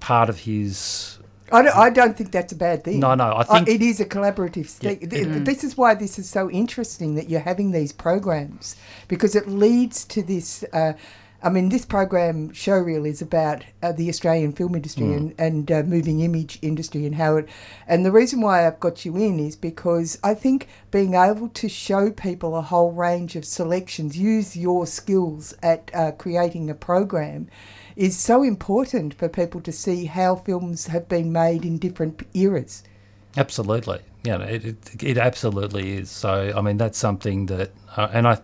part 0.00 0.28
of 0.28 0.40
his. 0.40 1.18
I 1.50 1.62
don't, 1.62 1.76
I 1.76 1.90
don't 1.90 2.16
think 2.16 2.32
that's 2.32 2.52
a 2.52 2.56
bad 2.56 2.82
thing. 2.82 2.98
No, 3.00 3.14
no, 3.14 3.34
I 3.36 3.44
think 3.44 3.68
it 3.68 3.82
is 3.82 4.00
a 4.00 4.06
collaborative 4.06 4.66
thing. 4.66 5.00
Yeah, 5.02 5.44
This 5.44 5.62
is 5.64 5.76
why 5.76 5.94
this 5.94 6.18
is 6.18 6.28
so 6.28 6.50
interesting 6.50 7.14
that 7.16 7.28
you're 7.28 7.40
having 7.40 7.72
these 7.72 7.92
programs 7.92 8.76
because 9.06 9.36
it 9.36 9.48
leads 9.48 10.04
to 10.06 10.22
this. 10.22 10.64
Uh, 10.72 10.94
I 11.44 11.48
mean, 11.50 11.70
this 11.70 11.84
program, 11.84 12.50
Showreel, 12.50 13.06
is 13.06 13.20
about 13.20 13.64
uh, 13.82 13.92
the 13.92 14.08
Australian 14.08 14.52
film 14.52 14.74
industry 14.74 15.06
Mm. 15.06 15.16
and, 15.16 15.34
and 15.38 15.72
uh, 15.72 15.82
moving 15.82 16.20
image 16.20 16.58
industry 16.62 17.04
and 17.04 17.16
how 17.16 17.36
it. 17.36 17.48
And 17.88 18.06
the 18.06 18.12
reason 18.12 18.40
why 18.40 18.66
I've 18.66 18.78
got 18.78 19.04
you 19.04 19.16
in 19.16 19.40
is 19.40 19.56
because 19.56 20.18
I 20.22 20.34
think 20.34 20.68
being 20.90 21.14
able 21.14 21.48
to 21.48 21.68
show 21.68 22.10
people 22.10 22.56
a 22.56 22.62
whole 22.62 22.92
range 22.92 23.34
of 23.34 23.44
selections, 23.44 24.16
use 24.16 24.56
your 24.56 24.86
skills 24.86 25.54
at 25.62 25.90
uh, 25.92 26.12
creating 26.12 26.70
a 26.70 26.74
program, 26.74 27.48
is 27.96 28.16
so 28.16 28.42
important 28.42 29.14
for 29.14 29.28
people 29.28 29.60
to 29.62 29.72
see 29.72 30.04
how 30.06 30.36
films 30.36 30.86
have 30.86 31.08
been 31.08 31.32
made 31.32 31.64
in 31.64 31.78
different 31.78 32.22
eras. 32.34 32.84
Absolutely, 33.36 33.98
yeah, 34.24 34.38
it, 34.42 34.64
it 34.64 35.02
it 35.02 35.18
absolutely 35.18 35.92
is. 35.92 36.10
So 36.10 36.52
I 36.54 36.60
mean, 36.60 36.76
that's 36.76 36.98
something 36.98 37.46
that, 37.46 37.70
uh, 37.96 38.08
and 38.12 38.28
I, 38.28 38.38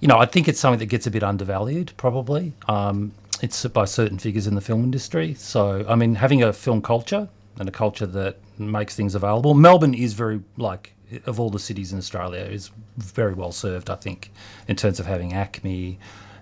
you 0.00 0.08
know, 0.08 0.18
I 0.18 0.26
think 0.26 0.48
it's 0.48 0.60
something 0.60 0.78
that 0.78 0.86
gets 0.86 1.06
a 1.06 1.10
bit 1.10 1.22
undervalued, 1.22 1.92
probably. 1.96 2.52
Um, 2.68 3.12
it's 3.42 3.64
by 3.66 3.84
certain 3.84 4.18
figures 4.18 4.46
in 4.46 4.54
the 4.54 4.60
film 4.60 4.84
industry. 4.84 5.34
So 5.34 5.84
I 5.88 5.94
mean, 5.94 6.14
having 6.14 6.42
a 6.42 6.52
film 6.52 6.82
culture 6.82 7.28
and 7.58 7.68
a 7.68 7.72
culture 7.72 8.06
that 8.06 8.36
makes 8.58 8.94
things 8.94 9.14
available. 9.14 9.54
Melbourne 9.54 9.94
is 9.94 10.14
very 10.14 10.42
like 10.56 10.92
of 11.26 11.38
all 11.38 11.50
the 11.50 11.58
cities 11.58 11.92
in 11.92 11.98
Australia 11.98 12.40
is 12.40 12.70
very 12.96 13.34
well 13.34 13.52
served. 13.52 13.90
I 13.90 13.94
think 13.94 14.30
in 14.68 14.76
terms 14.76 14.98
of 15.00 15.06
having 15.06 15.32
ACMI 15.32 15.96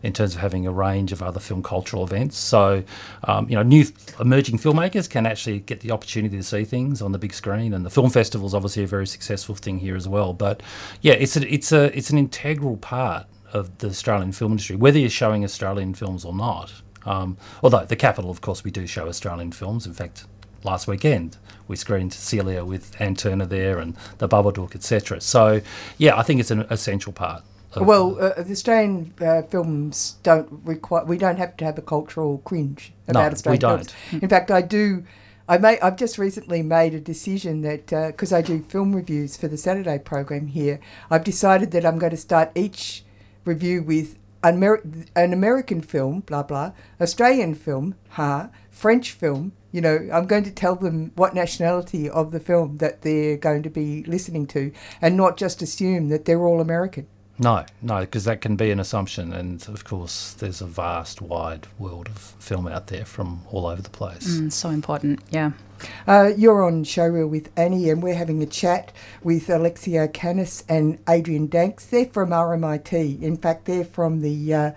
in 0.05 0.13
terms 0.13 0.35
of 0.35 0.41
having 0.41 0.67
a 0.67 0.71
range 0.71 1.13
of 1.13 1.23
other 1.23 1.41
film 1.41 1.63
cultural 1.63 2.05
events. 2.05 2.37
So, 2.37 2.85
um, 3.25 3.49
you 3.49 3.57
know, 3.57 3.63
new 3.63 3.87
emerging 4.21 4.59
filmmakers 4.59 5.09
can 5.09 5.25
actually 5.25 5.61
get 5.61 5.81
the 5.81 5.93
opportunity 5.93 6.37
to 6.37 6.43
see 6.43 6.65
things 6.65 7.01
on 7.01 7.13
the 7.13 7.19
big 7.19 7.33
screen, 7.33 7.73
and 7.73 7.87
the 7.87 7.91
film 7.91 8.11
festival 8.11 8.47
is 8.47 8.55
obviously 8.55 8.83
a 8.83 8.87
very 8.87 9.07
successful 9.07 9.55
thing 9.55 9.79
here 9.79 9.97
as 9.97 10.07
well. 10.07 10.35
But 10.35 10.63
yeah, 11.01 11.15
it's 11.15 11.39
a, 11.39 11.53
it's 11.53 11.73
a 11.73 11.97
it's 11.97 12.11
an 12.11 12.19
integral 12.19 12.77
part 12.77 13.27
of 13.55 13.79
the 13.79 13.87
Australian 13.89 14.33
film 14.33 14.53
industry, 14.53 14.77
whether 14.77 14.99
you're 14.99 15.09
showing 15.11 15.45
Australian 15.45 15.95
films 15.95 16.25
or 16.25 16.35
not. 16.35 16.73
Um, 17.07 17.37
although 17.63 17.85
the 17.85 17.97
Capitol, 17.97 18.31
of 18.31 18.41
course, 18.41 18.65
we 18.65 18.71
do 18.71 18.87
show 18.87 19.09
Australian 19.09 19.53
films. 19.53 19.87
In 19.87 19.93
fact, 19.93 20.25
last 20.65 20.87
weekend 20.89 21.37
we 21.69 21.77
screened 21.77 22.13
Celia 22.13 22.65
with 22.65 22.95
Ann 23.01 23.15
Turner 23.15 23.47
there 23.47 23.79
and 23.79 23.95
The 24.19 24.29
Babadook, 24.29 24.75
etc. 24.75 25.21
So 25.21 25.61
yeah, 25.99 26.19
I 26.19 26.23
think 26.23 26.41
it's 26.41 26.51
an 26.51 26.63
essential 26.71 27.13
part. 27.13 27.43
of- 27.75 27.87
Well, 27.87 28.17
uh, 28.21 28.43
the 28.43 28.53
Australian 28.53 29.13
uh, 29.21 29.43
films 29.43 30.17
don't 30.23 30.49
require. 30.65 31.05
We 31.05 31.19
don't 31.19 31.37
have 31.39 31.57
to 31.59 31.65
have 31.65 31.79
a 31.79 31.83
cultural 31.83 32.39
cringe 32.39 32.93
No, 33.07 33.13
about 33.13 33.31
we 33.31 33.35
Australian 33.35 33.61
don't. 33.61 33.91
films. 33.91 34.23
In 34.23 34.29
fact, 34.29 34.51
I 34.51 34.63
do. 34.63 35.05
I 35.47 35.59
may, 35.59 35.79
I've 35.81 35.97
just 35.97 36.17
recently 36.17 36.63
made 36.63 36.95
a 36.95 37.01
decision 37.01 37.61
that 37.61 37.89
because 37.89 38.33
I 38.33 38.41
do 38.41 38.63
film 38.63 38.97
reviews 38.97 39.37
for 39.37 39.47
the 39.47 39.59
Saturday 39.59 39.99
program 39.99 40.47
here, 40.47 40.81
I've 41.11 41.23
decided 41.25 41.71
that 41.73 41.85
I'm 41.85 41.99
going 41.99 42.13
to 42.13 42.17
start 42.17 42.51
each 42.55 43.04
review 43.45 43.83
with 43.83 44.19
an, 44.43 45.07
an 45.17 45.33
American 45.33 45.81
film, 45.81 46.21
blah 46.21 46.43
blah, 46.43 46.73
Australian 47.01 47.55
film, 47.55 47.95
ha, 48.11 48.51
French 48.71 49.13
film. 49.13 49.53
You 49.73 49.81
know, 49.81 50.09
I'm 50.13 50.27
going 50.27 50.45
to 50.45 50.53
tell 50.53 50.77
them 50.77 51.11
what 51.17 51.35
nationality 51.35 52.09
of 52.09 52.31
the 52.31 52.39
film 52.39 52.79
that 52.79 53.03
they're 53.03 53.37
going 53.37 53.63
to 53.65 53.71
be 53.71 54.05
listening 54.05 54.47
to, 54.49 54.73
and 55.01 55.17
not 55.17 55.37
just 55.37 55.63
assume 55.63 56.11
that 56.11 56.25
they're 56.25 56.45
all 56.45 56.61
American. 56.61 57.07
No, 57.39 57.65
no, 57.83 58.01
because 58.01 58.25
that 58.25 58.41
can 58.41 58.55
be 58.55 58.71
an 58.71 58.79
assumption, 58.79 59.33
and 59.33 59.67
of 59.69 59.85
course, 59.85 60.35
there's 60.35 60.61
a 60.61 60.67
vast, 60.67 61.21
wide 61.21 61.67
world 61.81 62.07
of 62.07 62.17
film 62.17 62.69
out 62.69 62.87
there 62.87 63.05
from 63.05 63.43
all 63.51 63.67
over 63.67 63.83
the 63.83 63.91
place. 63.91 64.39
Mm, 64.39 64.53
so 64.53 64.71
important. 64.71 65.21
Yeah. 65.31 65.51
Uh, 66.07 66.31
you're 66.37 66.65
on 66.65 66.85
Showreel 66.85 67.29
with 67.29 67.51
Annie, 67.57 67.91
and 67.91 68.03
we're 68.05 68.15
having 68.15 68.41
a 68.41 68.47
chat 68.47 68.93
with 69.25 69.51
Alexia 69.51 70.07
Kannas 70.07 70.63
and 70.69 70.99
Adrian 71.09 71.49
Danks. 71.49 71.87
They're 71.87 72.07
from 72.07 72.31
RMIT. 72.31 73.21
In 73.21 73.37
fact, 73.37 73.65
they're 73.65 73.85
from 73.85 74.21
the 74.21 74.55
uh, 74.55 74.71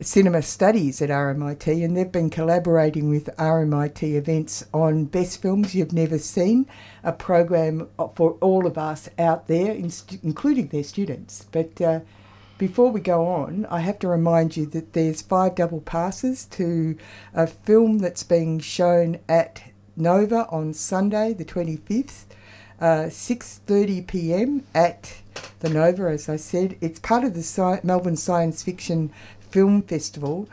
cinema 0.00 0.40
studies 0.40 1.02
at 1.02 1.10
RMIT, 1.10 1.84
and 1.84 1.96
they've 1.96 2.10
been 2.10 2.30
collaborating 2.30 3.08
with 3.08 3.28
RMIT 3.36 4.02
events 4.02 4.64
on 4.72 5.04
Best 5.04 5.42
Films 5.42 5.74
You've 5.74 5.92
Never 5.92 6.18
Seen, 6.18 6.66
a 7.04 7.12
program 7.12 7.88
for 8.14 8.32
all 8.40 8.66
of 8.66 8.78
us 8.78 9.10
out 9.18 9.46
there, 9.46 9.72
including 10.22 10.68
their 10.68 10.84
students. 10.84 11.46
But 11.52 11.80
uh, 11.80 12.00
before 12.56 12.90
we 12.90 13.00
go 13.00 13.26
on, 13.26 13.66
I 13.70 13.80
have 13.80 13.98
to 14.00 14.08
remind 14.08 14.56
you 14.56 14.66
that 14.66 14.94
there's 14.94 15.22
five 15.22 15.54
double 15.54 15.80
passes 15.80 16.46
to 16.46 16.96
a 17.34 17.46
film 17.46 17.98
that's 17.98 18.22
being 18.22 18.58
shown 18.58 19.18
at 19.28 19.62
Nova 19.96 20.46
on 20.50 20.72
Sunday, 20.72 21.34
the 21.34 21.44
25th, 21.44 22.24
uh, 22.80 23.10
6:30 23.10 24.06
p.m. 24.06 24.64
at 24.74 25.20
the 25.60 25.68
Nova. 25.68 26.10
As 26.10 26.28
I 26.28 26.36
said, 26.36 26.76
it's 26.80 26.98
part 26.98 27.24
of 27.24 27.34
the 27.34 27.42
Sci- 27.42 27.80
Melbourne 27.82 28.16
Science 28.16 28.62
Fiction 28.62 29.12
Film 29.50 29.82
Festival, 29.82 30.48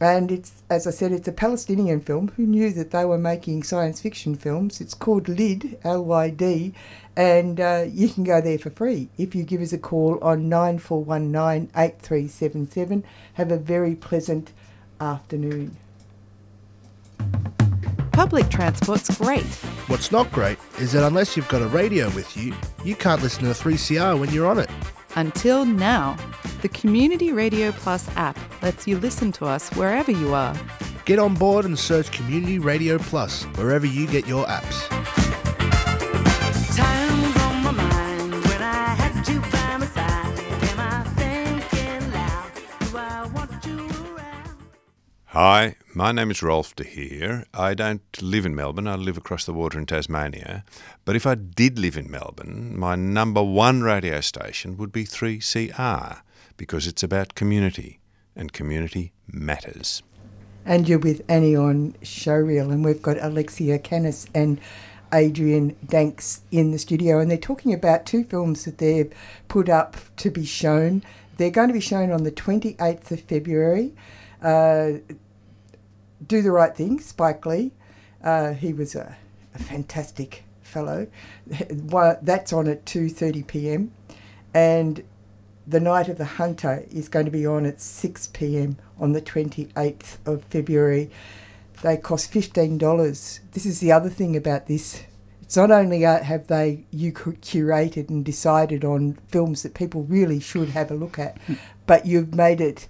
and 0.00 0.30
it's 0.30 0.62
as 0.70 0.86
I 0.86 0.90
said, 0.90 1.12
it's 1.12 1.28
a 1.28 1.32
Palestinian 1.32 2.00
film. 2.00 2.28
Who 2.36 2.46
knew 2.46 2.70
that 2.72 2.90
they 2.90 3.04
were 3.04 3.18
making 3.18 3.62
science 3.62 4.00
fiction 4.00 4.34
films? 4.34 4.80
It's 4.80 4.94
called 4.94 5.24
LYD, 5.26 5.78
L-Y-D, 5.84 6.74
and 7.16 7.60
uh, 7.60 7.84
you 7.88 8.08
can 8.08 8.24
go 8.24 8.40
there 8.40 8.58
for 8.58 8.70
free 8.70 9.08
if 9.18 9.34
you 9.34 9.42
give 9.42 9.60
us 9.60 9.72
a 9.72 9.78
call 9.78 10.18
on 10.22 10.48
nine 10.48 10.78
four 10.78 11.02
one 11.02 11.32
nine 11.32 11.70
eight 11.76 12.00
three 12.00 12.28
seven 12.28 12.70
seven. 12.70 13.04
Have 13.34 13.50
a 13.50 13.58
very 13.58 13.94
pleasant 13.94 14.52
afternoon. 15.00 15.76
Public 18.12 18.48
transport's 18.48 19.16
great. 19.16 19.44
What's 19.86 20.10
not 20.10 20.30
great 20.32 20.58
is 20.80 20.92
that 20.92 21.06
unless 21.06 21.36
you've 21.36 21.48
got 21.48 21.62
a 21.62 21.68
radio 21.68 22.06
with 22.10 22.36
you, 22.36 22.52
you 22.84 22.96
can't 22.96 23.22
listen 23.22 23.44
to 23.44 23.50
3CR 23.50 24.18
when 24.18 24.30
you're 24.30 24.48
on 24.48 24.58
it. 24.58 24.68
Until 25.16 25.64
now, 25.64 26.16
the 26.62 26.68
Community 26.68 27.32
Radio 27.32 27.72
Plus 27.72 28.08
app 28.16 28.38
lets 28.62 28.86
you 28.86 28.98
listen 28.98 29.32
to 29.32 29.46
us 29.46 29.70
wherever 29.70 30.10
you 30.12 30.34
are. 30.34 30.54
Get 31.04 31.18
on 31.18 31.34
board 31.34 31.64
and 31.64 31.78
search 31.78 32.10
Community 32.12 32.58
Radio 32.58 32.98
Plus 32.98 33.44
wherever 33.56 33.86
you 33.86 34.06
get 34.06 34.26
your 34.26 34.44
apps. 34.46 34.88
Time's 36.76 37.36
on 37.42 37.62
my 37.62 37.70
mind 37.70 38.32
when 38.32 38.62
I 38.62 38.94
had 38.94 39.26
you 39.28 39.40
by 39.40 39.76
my 39.78 39.86
side. 39.86 40.38
Am 40.70 40.80
I 40.80 41.02
thinking 41.16 42.12
loud? 42.12 42.50
Do 42.80 42.98
I 42.98 43.26
want 43.34 43.64
you 43.66 43.88
around? 44.14 44.58
Hi, 45.26 45.76
my 45.98 46.12
name 46.12 46.30
is 46.30 46.44
Rolf 46.44 46.76
de 46.76 46.84
Heer. 46.84 47.44
I 47.52 47.74
don't 47.74 48.22
live 48.22 48.46
in 48.46 48.54
Melbourne, 48.54 48.86
I 48.86 48.94
live 48.94 49.16
across 49.16 49.44
the 49.44 49.52
water 49.52 49.80
in 49.80 49.86
Tasmania. 49.86 50.64
But 51.04 51.16
if 51.16 51.26
I 51.26 51.34
did 51.34 51.76
live 51.76 51.96
in 51.96 52.08
Melbourne, 52.08 52.78
my 52.78 52.94
number 52.94 53.42
one 53.42 53.82
radio 53.82 54.20
station 54.20 54.76
would 54.76 54.92
be 54.92 55.02
3CR 55.02 56.20
because 56.56 56.86
it's 56.86 57.02
about 57.02 57.34
community 57.34 57.98
and 58.36 58.52
community 58.52 59.12
matters. 59.26 60.04
And 60.64 60.88
you're 60.88 61.00
with 61.00 61.20
Annie 61.28 61.56
on 61.56 61.94
Showreel, 62.04 62.70
and 62.70 62.84
we've 62.84 63.02
got 63.02 63.16
Alexia 63.20 63.80
Kannas 63.80 64.28
and 64.32 64.60
Adrian 65.12 65.74
Danks 65.84 66.42
in 66.52 66.70
the 66.70 66.78
studio, 66.78 67.18
and 67.18 67.28
they're 67.28 67.38
talking 67.38 67.74
about 67.74 68.06
two 68.06 68.22
films 68.22 68.66
that 68.66 68.78
they've 68.78 69.12
put 69.48 69.68
up 69.68 69.96
to 70.18 70.30
be 70.30 70.44
shown. 70.44 71.02
They're 71.38 71.50
going 71.50 71.70
to 71.70 71.74
be 71.74 71.80
shown 71.80 72.12
on 72.12 72.22
the 72.22 72.30
28th 72.30 73.10
of 73.10 73.20
February. 73.22 73.94
Uh, 74.40 74.98
Do 76.28 76.42
the 76.42 76.52
Right 76.52 76.76
Thing, 76.76 77.00
Spike 77.00 77.46
Lee. 77.46 77.72
Uh, 78.22 78.52
he 78.52 78.74
was 78.74 78.94
a, 78.94 79.16
a 79.54 79.58
fantastic 79.58 80.44
fellow. 80.60 81.06
That's 81.46 82.52
on 82.52 82.68
at 82.68 82.84
2:30 82.84 83.46
p.m. 83.46 83.92
And 84.52 85.02
the 85.66 85.80
Night 85.80 86.08
of 86.08 86.18
the 86.18 86.26
Hunter 86.26 86.84
is 86.90 87.08
going 87.08 87.24
to 87.24 87.30
be 87.30 87.46
on 87.46 87.64
at 87.64 87.80
6 87.80 88.28
p.m. 88.34 88.76
on 88.98 89.12
the 89.12 89.22
28th 89.22 90.18
of 90.26 90.44
February. 90.44 91.10
They 91.82 91.96
cost 91.96 92.32
$15. 92.32 93.40
This 93.52 93.64
is 93.64 93.80
the 93.80 93.92
other 93.92 94.10
thing 94.10 94.36
about 94.36 94.66
this. 94.66 95.04
It's 95.42 95.56
not 95.56 95.70
only 95.70 96.04
uh, 96.04 96.22
have 96.22 96.48
they 96.48 96.84
you 96.90 97.10
curated 97.12 98.10
and 98.10 98.22
decided 98.22 98.84
on 98.84 99.18
films 99.28 99.62
that 99.62 99.72
people 99.72 100.02
really 100.02 100.40
should 100.40 100.70
have 100.70 100.90
a 100.90 100.94
look 100.94 101.18
at, 101.18 101.38
but 101.86 102.04
you've 102.04 102.34
made 102.34 102.60
it 102.60 102.86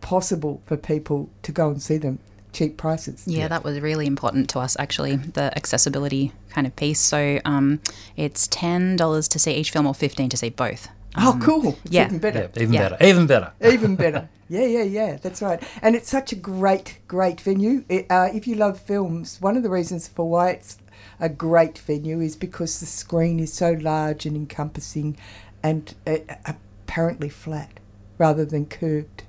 possible 0.00 0.60
for 0.66 0.76
people 0.76 1.30
to 1.42 1.52
go 1.52 1.68
and 1.68 1.80
see 1.80 1.96
them 1.98 2.18
cheap 2.52 2.76
prices. 2.76 3.22
Yeah, 3.26 3.48
that 3.48 3.64
was 3.64 3.80
really 3.80 4.06
important 4.06 4.48
to 4.50 4.58
us, 4.60 4.76
actually, 4.78 5.16
the 5.16 5.52
accessibility 5.56 6.32
kind 6.50 6.66
of 6.66 6.74
piece. 6.76 7.00
So 7.00 7.40
um, 7.44 7.80
it's 8.16 8.46
$10 8.48 9.28
to 9.28 9.38
see 9.38 9.52
each 9.54 9.70
film 9.70 9.86
or 9.86 9.94
15 9.94 10.28
to 10.30 10.36
see 10.36 10.50
both. 10.50 10.88
Oh, 11.16 11.32
Um, 11.32 11.40
cool. 11.40 11.76
It's 11.84 11.92
yeah. 11.92 12.06
even 12.06 12.18
better. 12.18 12.50
Yeah, 12.56 12.62
even 12.62 12.72
better. 12.72 12.96
Even 13.00 13.26
better. 13.26 13.52
even 13.64 13.96
better. 13.96 14.28
Yeah, 14.52 14.66
yeah, 14.66 14.82
yeah. 14.82 15.16
That's 15.22 15.40
right. 15.42 15.62
And 15.80 15.94
it's 15.94 16.10
such 16.10 16.32
a 16.32 16.34
great, 16.34 16.98
great 17.06 17.40
venue. 17.40 17.84
It, 17.88 18.06
uh, 18.10 18.30
if 18.34 18.48
you 18.48 18.56
love 18.56 18.80
films, 18.80 19.38
one 19.40 19.56
of 19.56 19.62
the 19.62 19.70
reasons 19.70 20.08
for 20.08 20.28
why 20.28 20.50
it's 20.50 20.76
a 21.20 21.28
great 21.28 21.78
venue 21.78 22.20
is 22.20 22.34
because 22.34 22.80
the 22.80 22.86
screen 22.86 23.38
is 23.38 23.52
so 23.52 23.70
large 23.80 24.26
and 24.26 24.34
encompassing, 24.34 25.16
and 25.62 25.94
uh, 26.04 26.16
apparently 26.46 27.28
flat 27.28 27.78
rather 28.18 28.44
than 28.44 28.66
curved. 28.66 29.22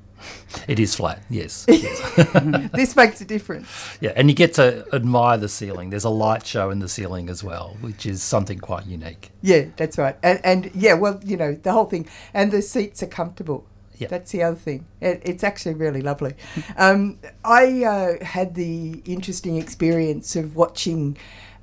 It 0.67 0.79
is 0.79 0.95
flat, 0.95 1.21
yes. 1.29 1.65
this 2.73 2.95
makes 2.95 3.21
a 3.21 3.25
difference. 3.25 3.67
Yeah, 3.99 4.13
and 4.15 4.29
you 4.29 4.35
get 4.35 4.53
to 4.55 4.85
admire 4.93 5.37
the 5.37 5.49
ceiling. 5.49 5.89
There's 5.89 6.03
a 6.03 6.09
light 6.09 6.45
show 6.45 6.69
in 6.69 6.79
the 6.79 6.89
ceiling 6.89 7.29
as 7.29 7.43
well, 7.43 7.77
which 7.81 8.05
is 8.05 8.21
something 8.21 8.59
quite 8.59 8.85
unique. 8.85 9.31
Yeah, 9.41 9.65
that's 9.75 9.97
right. 9.97 10.17
And, 10.23 10.39
and 10.43 10.71
yeah, 10.75 10.93
well, 10.93 11.19
you 11.23 11.37
know, 11.37 11.53
the 11.53 11.71
whole 11.71 11.85
thing. 11.85 12.07
And 12.33 12.51
the 12.51 12.61
seats 12.61 13.01
are 13.03 13.07
comfortable. 13.07 13.65
Yeah. 13.97 14.07
That's 14.07 14.31
the 14.31 14.41
other 14.43 14.55
thing. 14.55 14.87
It, 14.99 15.21
it's 15.23 15.43
actually 15.43 15.75
really 15.75 16.01
lovely. 16.01 16.33
um, 16.77 17.19
I 17.43 17.83
uh, 17.83 18.25
had 18.25 18.55
the 18.55 19.01
interesting 19.05 19.57
experience 19.57 20.35
of 20.35 20.55
watching. 20.55 21.17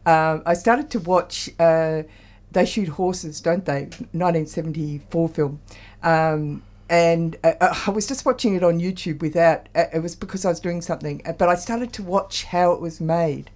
Um, 0.06 0.42
I 0.46 0.54
started 0.54 0.88
to 0.90 1.00
watch. 1.00 1.50
Uh, 1.58 2.04
they 2.50 2.64
shoot 2.64 2.88
horses, 2.88 3.40
don't 3.40 3.64
they? 3.64 3.82
1974 4.12 5.28
film. 5.28 5.60
Um, 6.02 6.62
and 6.88 7.36
uh, 7.44 7.74
I 7.86 7.90
was 7.90 8.06
just 8.06 8.24
watching 8.24 8.54
it 8.54 8.64
on 8.64 8.80
YouTube 8.80 9.20
without. 9.20 9.68
Uh, 9.74 9.84
it 9.92 10.02
was 10.02 10.14
because 10.14 10.44
I 10.44 10.50
was 10.50 10.60
doing 10.60 10.80
something, 10.80 11.22
uh, 11.26 11.32
but 11.32 11.48
I 11.48 11.54
started 11.54 11.92
to 11.94 12.02
watch 12.02 12.44
how 12.44 12.72
it 12.72 12.80
was 12.80 13.00
made 13.00 13.50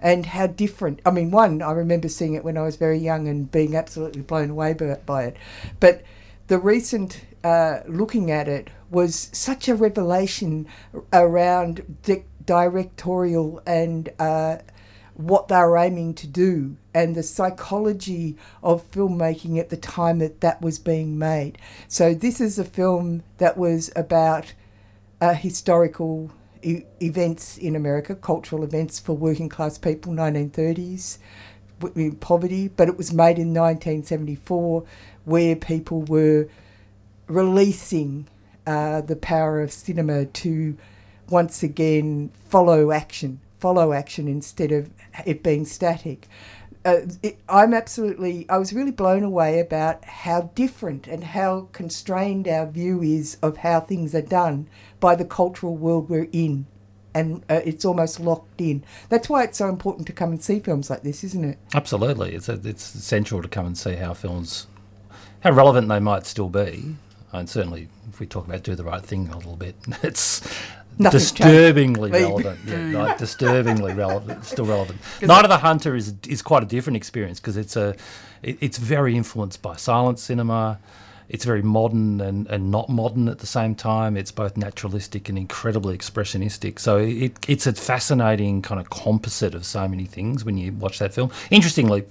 and 0.00 0.26
how 0.26 0.46
different. 0.46 1.00
I 1.06 1.10
mean, 1.10 1.30
one, 1.30 1.62
I 1.62 1.72
remember 1.72 2.08
seeing 2.08 2.34
it 2.34 2.44
when 2.44 2.58
I 2.58 2.62
was 2.62 2.76
very 2.76 2.98
young 2.98 3.26
and 3.26 3.50
being 3.50 3.74
absolutely 3.74 4.22
blown 4.22 4.50
away 4.50 4.74
by, 4.74 4.98
by 5.06 5.24
it. 5.24 5.36
But 5.80 6.02
the 6.48 6.58
recent 6.58 7.24
uh, 7.42 7.80
looking 7.86 8.30
at 8.30 8.48
it 8.48 8.68
was 8.90 9.30
such 9.32 9.68
a 9.68 9.74
revelation 9.74 10.66
around 11.12 11.98
di- 12.02 12.24
directorial 12.44 13.62
and 13.66 14.10
uh, 14.18 14.58
what 15.14 15.48
they 15.48 15.56
were 15.56 15.78
aiming 15.78 16.14
to 16.14 16.26
do 16.26 16.76
and 16.92 17.14
the 17.14 17.22
psychology 17.22 18.36
of 18.62 18.88
filmmaking 18.90 19.58
at 19.58 19.70
the 19.70 19.76
time 19.76 20.18
that 20.18 20.40
that 20.40 20.60
was 20.60 20.78
being 20.78 21.18
made. 21.18 21.58
So, 21.88 22.14
this 22.14 22.40
is 22.40 22.58
a 22.58 22.64
film 22.64 23.22
that 23.38 23.56
was 23.56 23.90
about 23.96 24.54
uh, 25.20 25.34
historical 25.34 26.30
e- 26.62 26.82
events 27.00 27.56
in 27.58 27.76
America, 27.76 28.14
cultural 28.14 28.64
events 28.64 28.98
for 28.98 29.14
working 29.14 29.48
class 29.48 29.78
people, 29.78 30.12
1930s, 30.12 31.18
w- 31.80 32.08
in 32.08 32.16
poverty, 32.16 32.68
but 32.68 32.88
it 32.88 32.96
was 32.96 33.12
made 33.12 33.38
in 33.38 33.54
1974 33.54 34.84
where 35.24 35.56
people 35.56 36.02
were 36.02 36.48
releasing 37.26 38.26
uh, 38.66 39.00
the 39.00 39.16
power 39.16 39.60
of 39.60 39.72
cinema 39.72 40.26
to 40.26 40.76
once 41.28 41.62
again 41.62 42.30
follow 42.48 42.90
action, 42.90 43.40
follow 43.64 43.94
action 43.94 44.28
instead 44.28 44.70
of 44.72 44.90
it 45.24 45.42
being 45.42 45.64
static. 45.64 46.28
Uh, 46.84 47.00
it, 47.22 47.38
I'm 47.48 47.72
absolutely, 47.72 48.44
I 48.50 48.58
was 48.58 48.74
really 48.74 48.90
blown 48.90 49.22
away 49.22 49.58
about 49.58 50.04
how 50.04 50.50
different 50.54 51.06
and 51.06 51.24
how 51.24 51.68
constrained 51.72 52.46
our 52.46 52.66
view 52.66 53.02
is 53.02 53.38
of 53.40 53.56
how 53.56 53.80
things 53.80 54.14
are 54.14 54.20
done 54.20 54.68
by 55.00 55.14
the 55.14 55.24
cultural 55.24 55.78
world 55.78 56.10
we're 56.10 56.28
in. 56.30 56.66
And 57.14 57.42
uh, 57.48 57.62
it's 57.64 57.86
almost 57.86 58.20
locked 58.20 58.60
in. 58.60 58.84
That's 59.08 59.30
why 59.30 59.44
it's 59.44 59.56
so 59.56 59.70
important 59.70 60.06
to 60.08 60.12
come 60.12 60.32
and 60.32 60.44
see 60.44 60.60
films 60.60 60.90
like 60.90 61.02
this, 61.02 61.24
isn't 61.24 61.44
it? 61.46 61.58
Absolutely, 61.72 62.34
it's 62.34 62.50
it's 62.50 62.94
essential 62.94 63.40
to 63.40 63.48
come 63.48 63.64
and 63.64 63.78
see 63.78 63.94
how 63.94 64.12
films, 64.12 64.66
how 65.40 65.52
relevant 65.52 65.88
they 65.88 66.00
might 66.00 66.26
still 66.26 66.50
be, 66.50 66.96
and 67.32 67.48
certainly 67.48 67.88
if 68.10 68.20
we 68.20 68.26
talk 68.26 68.46
about 68.46 68.62
do 68.62 68.74
the 68.74 68.84
right 68.84 69.02
thing 69.02 69.28
a 69.28 69.36
little 69.36 69.56
bit, 69.56 69.76
it's 70.02 70.42
Nothing's 70.98 71.32
disturbingly 71.32 72.10
changed. 72.10 72.44
relevant. 72.44 72.60
Yeah, 72.66 72.92
right, 72.98 73.18
disturbingly 73.18 73.94
relevant, 73.94 74.44
still 74.44 74.66
relevant. 74.66 75.00
Night 75.22 75.44
of 75.44 75.48
the 75.50 75.58
Hunter 75.58 75.94
is 75.96 76.14
is 76.28 76.42
quite 76.42 76.62
a 76.62 76.66
different 76.66 76.96
experience 76.96 77.40
because 77.40 77.56
it's 77.56 77.76
a, 77.76 77.96
it, 78.42 78.58
it's 78.60 78.78
very 78.78 79.16
influenced 79.16 79.60
by 79.62 79.76
silent 79.76 80.18
cinema. 80.18 80.78
It's 81.34 81.44
very 81.44 81.62
modern 81.62 82.20
and, 82.20 82.46
and 82.46 82.70
not 82.70 82.88
modern 82.88 83.28
at 83.28 83.40
the 83.40 83.46
same 83.48 83.74
time. 83.74 84.16
It's 84.16 84.30
both 84.30 84.56
naturalistic 84.56 85.28
and 85.28 85.36
incredibly 85.36 85.98
expressionistic. 85.98 86.78
So 86.78 86.98
it, 86.98 87.36
it's 87.48 87.66
a 87.66 87.72
fascinating 87.72 88.62
kind 88.62 88.80
of 88.80 88.88
composite 88.90 89.52
of 89.52 89.66
so 89.66 89.88
many 89.88 90.04
things 90.04 90.44
when 90.44 90.56
you 90.56 90.70
watch 90.74 91.00
that 91.00 91.12
film. 91.12 91.32
Interestingly, 91.50 92.04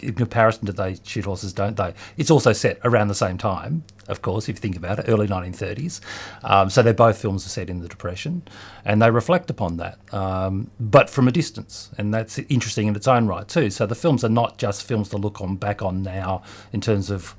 in 0.00 0.14
comparison 0.14 0.66
to 0.66 0.72
They 0.72 0.96
Shoot 1.02 1.24
Horses, 1.24 1.52
Don't 1.52 1.76
They? 1.76 1.92
It's 2.18 2.30
also 2.30 2.52
set 2.52 2.78
around 2.84 3.08
the 3.08 3.16
same 3.16 3.36
time, 3.36 3.82
of 4.06 4.22
course, 4.22 4.48
if 4.48 4.54
you 4.54 4.60
think 4.60 4.76
about 4.76 5.00
it, 5.00 5.06
early 5.08 5.26
1930s. 5.26 5.98
Um, 6.44 6.70
so 6.70 6.80
they're 6.80 6.94
both 6.94 7.20
films 7.20 7.44
are 7.46 7.48
set 7.48 7.68
in 7.68 7.80
the 7.80 7.88
Depression 7.88 8.42
and 8.84 9.02
they 9.02 9.10
reflect 9.10 9.50
upon 9.50 9.78
that, 9.78 9.98
um, 10.14 10.70
but 10.78 11.10
from 11.10 11.26
a 11.26 11.32
distance. 11.32 11.90
And 11.98 12.14
that's 12.14 12.38
interesting 12.38 12.86
in 12.86 12.94
its 12.94 13.08
own 13.08 13.26
right, 13.26 13.48
too. 13.48 13.70
So 13.70 13.86
the 13.86 13.96
films 13.96 14.22
are 14.22 14.28
not 14.28 14.56
just 14.56 14.84
films 14.84 15.08
to 15.08 15.16
look 15.16 15.40
on 15.40 15.56
back 15.56 15.82
on 15.82 16.04
now 16.04 16.44
in 16.72 16.80
terms 16.80 17.10
of 17.10 17.34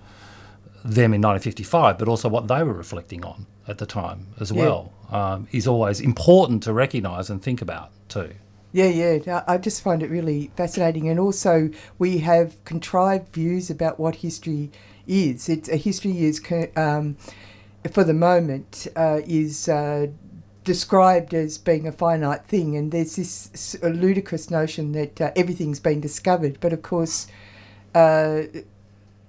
them 0.84 1.13
in 1.13 1.22
1955, 1.22 1.98
but 1.98 2.08
also 2.08 2.30
what 2.30 2.48
they 2.48 2.63
were 2.63 2.74
reflecting 2.74 3.26
on 3.26 3.46
at 3.68 3.78
the 3.78 3.86
time 3.86 4.28
as 4.39 4.52
Yeah. 4.52 4.62
well, 4.63 4.92
um, 5.12 5.48
is 5.52 5.68
always 5.68 6.00
important 6.00 6.63
to 6.63 6.74
recognise 6.74 7.30
and 7.30 7.42
think 7.42 7.62
about 7.62 7.92
too. 8.08 8.32
Yeah, 8.72 8.86
yeah. 8.86 9.44
I 9.48 9.58
just 9.58 9.82
find 9.82 10.04
it 10.04 10.10
really 10.12 10.52
fascinating. 10.56 11.10
And 11.10 11.20
also, 11.20 11.70
we 11.98 12.20
have 12.20 12.63
contrived 12.65 13.34
views 13.34 13.70
about 13.70 14.00
what 14.00 14.15
history 14.15 14.70
is. 15.08 15.50
It's 15.50 15.68
a 15.70 15.76
history 15.76 16.24
is, 16.24 16.39
um, 16.76 17.18
for 17.92 18.04
the 18.04 18.13
moment, 18.13 18.88
uh, 18.96 19.22
is 19.26 19.68
uh, 19.68 20.08
described 20.63 21.34
as 21.34 21.58
being 21.58 21.88
a 21.88 21.92
finite 21.92 22.46
thing. 22.46 22.78
And 22.78 22.92
there's 22.92 23.15
this 23.15 23.76
ludicrous 23.82 24.52
notion 24.52 24.92
that 24.92 25.20
uh, 25.20 25.32
everything's 25.36 25.80
been 25.80 26.00
discovered. 26.00 26.60
But 26.60 26.72
of 26.72 26.84
course, 26.84 27.26
uh, 27.96 28.44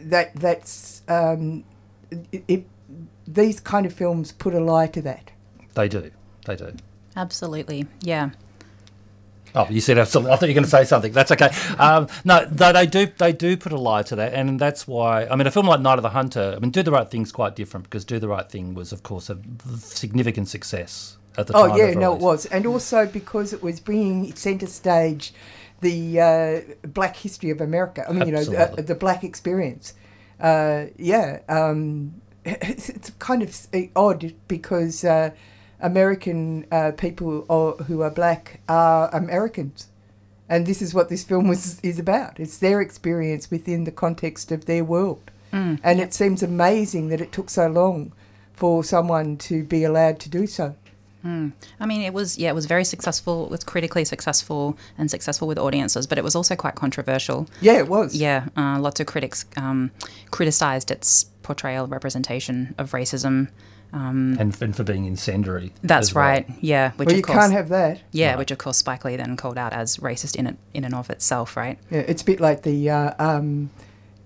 that 0.09 0.35
that's 0.35 1.03
um, 1.09 1.65
it, 2.33 2.45
it, 2.49 2.65
these 3.27 3.61
kind 3.61 3.87
of 3.87 3.93
films 3.93 4.33
put 4.33 4.55
a 4.55 4.61
lie 4.61 4.87
to 4.89 5.03
that. 5.03 5.31
They 5.75 5.89
do. 5.89 6.11
They 6.47 6.57
do. 6.57 6.75
Absolutely. 7.17 7.87
Yeah. 8.03 8.31
Oh, 9.55 9.67
you 9.69 9.81
said 9.81 9.99
absolutely. 9.99 10.33
I 10.33 10.37
thought 10.37 10.47
you 10.47 10.53
were 10.53 10.61
going 10.61 10.65
to 10.65 10.71
say 10.71 10.85
something. 10.85 11.13
That's 11.13 11.33
okay. 11.33 11.49
Um, 11.79 12.07
no, 12.25 12.45
they, 12.45 12.73
they 12.73 12.87
do. 12.87 13.07
They 13.07 13.33
do 13.33 13.57
put 13.57 13.73
a 13.73 13.77
lie 13.77 14.03
to 14.05 14.17
that, 14.17 14.33
and 14.33 14.61
that's 14.61 14.87
why. 14.87 15.27
I 15.27 15.35
mean, 15.35 15.47
a 15.47 15.51
film 15.51 15.67
like 15.67 15.81
Night 15.81 15.99
of 15.99 16.03
the 16.03 16.11
Hunter. 16.11 16.55
I 16.57 16.61
mean, 16.61 16.71
Do 16.71 16.83
the 16.83 16.93
Right 16.93 17.11
Thing's 17.11 17.33
quite 17.33 17.57
different 17.57 17.85
because 17.85 18.05
Do 18.05 18.19
the 18.21 18.29
Right 18.29 18.49
Thing 18.49 18.75
was, 18.75 18.93
of 18.93 19.03
course, 19.03 19.29
a 19.29 19.39
significant 19.79 20.49
success 20.49 21.19
at 21.37 21.49
the 21.49 21.57
oh 21.57 21.63
time. 21.67 21.73
Oh 21.73 21.77
yeah, 21.77 21.85
of 21.87 21.97
no, 21.97 22.15
it 22.15 22.21
was, 22.21 22.47
and 22.47 22.65
also 22.65 23.07
because 23.07 23.53
it 23.53 23.63
was 23.63 23.81
bringing 23.81 24.35
centre 24.37 24.67
stage 24.67 25.33
the 25.81 26.21
uh, 26.21 26.89
Black 26.89 27.17
history 27.17 27.51
of 27.51 27.61
America. 27.61 28.05
I 28.09 28.13
mean, 28.13 28.27
you 28.27 28.33
know, 28.33 28.45
the, 28.45 28.73
uh, 28.73 28.75
the 28.77 28.95
Black 28.95 29.25
experience. 29.25 29.95
Uh, 30.39 30.87
yeah, 30.97 31.41
um, 31.49 32.15
it's, 32.45 32.89
it's 32.89 33.11
kind 33.19 33.43
of 33.43 33.67
odd 33.97 34.35
because 34.49 35.05
uh, 35.05 35.31
American 35.81 36.67
uh, 36.71 36.93
people 36.97 37.45
or, 37.49 37.75
who 37.85 38.03
are 38.03 38.11
black 38.11 38.61
are 38.69 39.09
Americans. 39.15 39.89
And 40.49 40.67
this 40.67 40.83
is 40.83 40.93
what 40.95 41.09
this 41.09 41.23
film 41.23 41.49
was 41.49 41.79
is 41.81 41.99
about. 41.99 42.41
It's 42.41 42.59
their 42.59 42.81
experience 42.81 43.51
within 43.51 43.85
the 43.85 43.93
context 43.93 44.51
of 44.51 44.65
their 44.65 44.85
world. 44.85 45.31
Mm. 45.53 45.81
And 45.83 46.01
it 46.01 46.13
seems 46.13 46.43
amazing 46.43 47.09
that 47.09 47.21
it 47.21 47.33
took 47.33 47.51
so 47.51 47.69
long 47.69 48.13
for 48.53 48.83
someone 48.83 49.37
to 49.39 49.63
be 49.63 49.85
allowed 49.85 50.19
to 50.21 50.29
do 50.29 50.47
so. 50.47 50.75
Mm. 51.25 51.53
I 51.79 51.87
mean, 51.87 52.03
it 52.03 52.13
was 52.15 52.39
yeah, 52.39 52.51
it 52.51 52.55
was 52.55 52.67
very 52.67 52.85
successful. 52.85 53.45
It 53.45 53.51
was 53.51 53.65
critically 53.65 54.05
successful 54.05 54.79
and 54.97 55.11
successful 55.11 55.47
with 55.47 55.59
audiences, 55.59 56.07
but 56.07 56.19
it 56.19 56.25
was 56.25 56.35
also 56.35 56.57
quite 56.57 56.75
controversial. 56.75 57.47
Yeah, 57.61 57.79
it 57.79 57.89
was. 57.89 58.15
Yeah, 58.15 58.49
uh, 58.57 58.79
lots 58.81 59.01
of 59.01 59.07
critics 59.07 59.45
um, 59.57 59.91
criticized 60.31 60.91
its 60.91 61.25
portrayal, 61.43 61.87
representation 61.87 62.75
of 62.79 62.93
racism. 62.93 63.49
Um, 63.93 64.37
and, 64.39 64.63
and 64.63 64.77
for 64.77 64.85
being 64.85 65.05
incendiary. 65.07 65.73
That's 65.83 66.11
as 66.11 66.15
well. 66.15 66.25
right. 66.25 66.51
Yeah, 66.61 66.93
which 66.93 67.07
well, 67.07 67.15
of 67.15 67.17
you 67.17 67.23
course, 67.25 67.39
can't 67.39 67.53
have 67.53 67.69
that. 67.71 68.01
Yeah, 68.13 68.37
which 68.37 68.53
of 68.53 68.59
course 68.59 68.79
Spike 68.79 69.05
Lee 69.05 69.17
then 69.17 69.37
called 69.37 69.59
out 69.59 69.73
as 69.73 69.97
racist 69.97 70.37
in 70.37 70.47
it 70.47 70.57
in 70.73 70.85
and 70.85 70.95
of 70.95 71.11
itself, 71.11 71.57
right? 71.57 71.79
Yeah, 71.91 72.01
it's 72.01 72.23
a 72.23 72.25
bit 72.25 72.41
like 72.41 72.63
the, 72.63 72.89
uh, 72.89 73.15
um, 73.19 73.71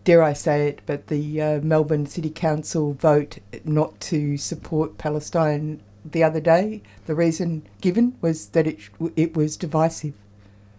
dare 0.05 0.23
I 0.23 0.35
say 0.35 0.69
it, 0.69 0.83
but 0.85 1.07
the 1.07 1.41
uh, 1.41 1.61
Melbourne 1.61 2.05
City 2.05 2.29
Council 2.29 2.93
vote 2.93 3.39
not 3.65 3.99
to 4.01 4.37
support 4.37 4.99
Palestine 4.99 5.81
the 6.05 6.23
other 6.23 6.41
day. 6.41 6.83
The 7.07 7.15
reason 7.15 7.67
given 7.81 8.17
was 8.21 8.49
that 8.49 8.67
it 8.67 8.79
it 9.17 9.37
was 9.37 9.57
divisive. 9.57 10.15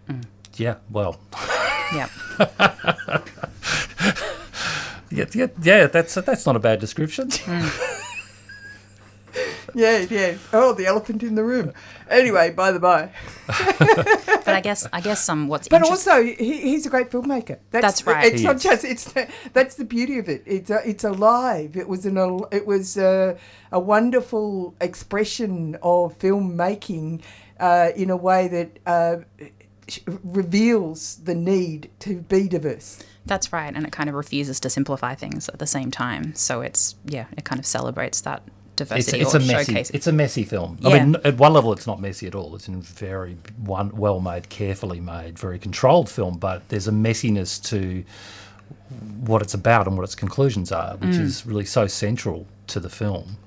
Mm. 0.08 0.24
Yeah, 0.56 0.76
well. 0.90 1.20
yeah. 1.94 2.08
yeah, 5.12 5.26
yeah, 5.34 5.48
yeah. 5.62 5.88
That's 5.88 6.16
that's 6.16 6.46
not 6.46 6.56
a 6.56 6.60
bad 6.60 6.80
description. 6.80 7.30
Mm. 7.30 8.02
yeah, 9.76 10.06
yeah. 10.10 10.36
Oh, 10.54 10.74
the 10.74 10.86
elephant 10.86 11.24
in 11.24 11.36
the 11.36 11.44
room. 11.44 11.74
Anyway, 12.10 12.52
by 12.52 12.72
the 12.72 12.80
by. 12.80 13.10
but 13.48 14.48
I 14.48 14.62
guess 14.62 14.88
I 14.94 15.02
guess 15.02 15.28
um, 15.30 15.48
what's 15.48 15.68
but 15.68 15.82
interest- 15.82 16.08
also 16.08 16.24
he, 16.24 16.62
he's 16.62 16.86
a 16.86 16.90
great 16.90 17.10
filmmaker. 17.12 17.58
That's 17.72 18.06
right. 18.06 18.26
It's 18.26 18.42
He 18.42 18.48
not 18.48 18.58
is. 18.58 18.64
just 18.64 18.84
it's 18.84 19.14
that's 19.54 19.76
the 19.76 19.86
beauty 19.86 20.18
of 20.20 20.30
it. 20.30 20.44
It's 20.46 20.70
a, 20.70 20.88
it's 20.88 21.04
alive. 21.04 21.76
It 21.76 21.88
was 21.88 22.06
an 22.06 22.18
it 22.52 22.66
was 22.66 22.98
a, 22.98 23.38
a 23.72 23.80
wonderful 23.80 24.76
expression 24.82 25.76
of 25.82 26.18
filmmaking 26.20 27.22
uh, 27.60 27.90
in 27.96 28.10
a 28.10 28.18
way 28.18 28.48
that 28.48 28.80
uh, 28.86 29.18
reveals 30.24 31.18
the 31.18 31.36
need 31.36 31.90
to 32.00 32.22
be 32.22 32.48
diverse. 32.48 33.00
That's 33.26 33.52
right, 33.52 33.74
and 33.76 33.86
it 33.86 33.92
kind 33.92 34.08
of 34.10 34.16
refuses 34.16 34.60
to 34.62 34.70
simplify 34.70 35.16
things 35.16 35.50
at 35.50 35.58
the 35.60 35.66
same 35.68 35.90
time. 35.90 36.36
So 36.36 36.62
it's 36.62 36.96
yeah, 37.06 37.26
it 37.38 37.44
kind 37.44 37.60
of 37.60 37.66
celebrates 37.66 38.22
that 38.22 38.44
It's, 38.46 38.55
diversity 38.76 39.20
it's 39.22 39.34
or 39.34 39.38
a 39.38 39.42
messy. 39.42 39.72
showcase. 39.74 39.90
It's 39.92 40.08
a 40.08 40.12
messy 40.12 40.44
film. 40.44 40.78
Yeah. 40.82 40.90
I 40.90 41.00
mean, 41.04 41.16
at 41.24 41.38
one 41.38 41.54
level, 41.54 41.72
it's 41.74 41.88
not 41.88 42.00
messy 42.02 42.28
at 42.28 42.36
all. 42.36 42.56
It's 42.56 42.68
a 42.68 42.72
very 42.72 43.38
one, 43.58 43.96
well 43.96 44.20
made, 44.20 44.50
carefully 44.50 45.00
made, 45.00 45.38
very 45.40 45.60
controlled 45.60 46.10
film. 46.10 46.38
But 46.38 46.68
there's 46.70 46.88
a 46.88 46.92
messiness 46.92 47.62
to 47.70 48.04
what 49.26 49.42
it's 49.42 49.54
about 49.54 49.88
and 49.88 49.98
what 49.98 50.04
its 50.04 50.16
conclusions 50.16 50.72
are, 50.72 50.96
which 50.98 51.16
Mm. 51.16 51.22
is 51.22 51.46
really 51.46 51.66
so 51.66 51.88
central 51.88 52.46
to 52.68 52.80
the 52.80 52.90
film. 52.90 53.38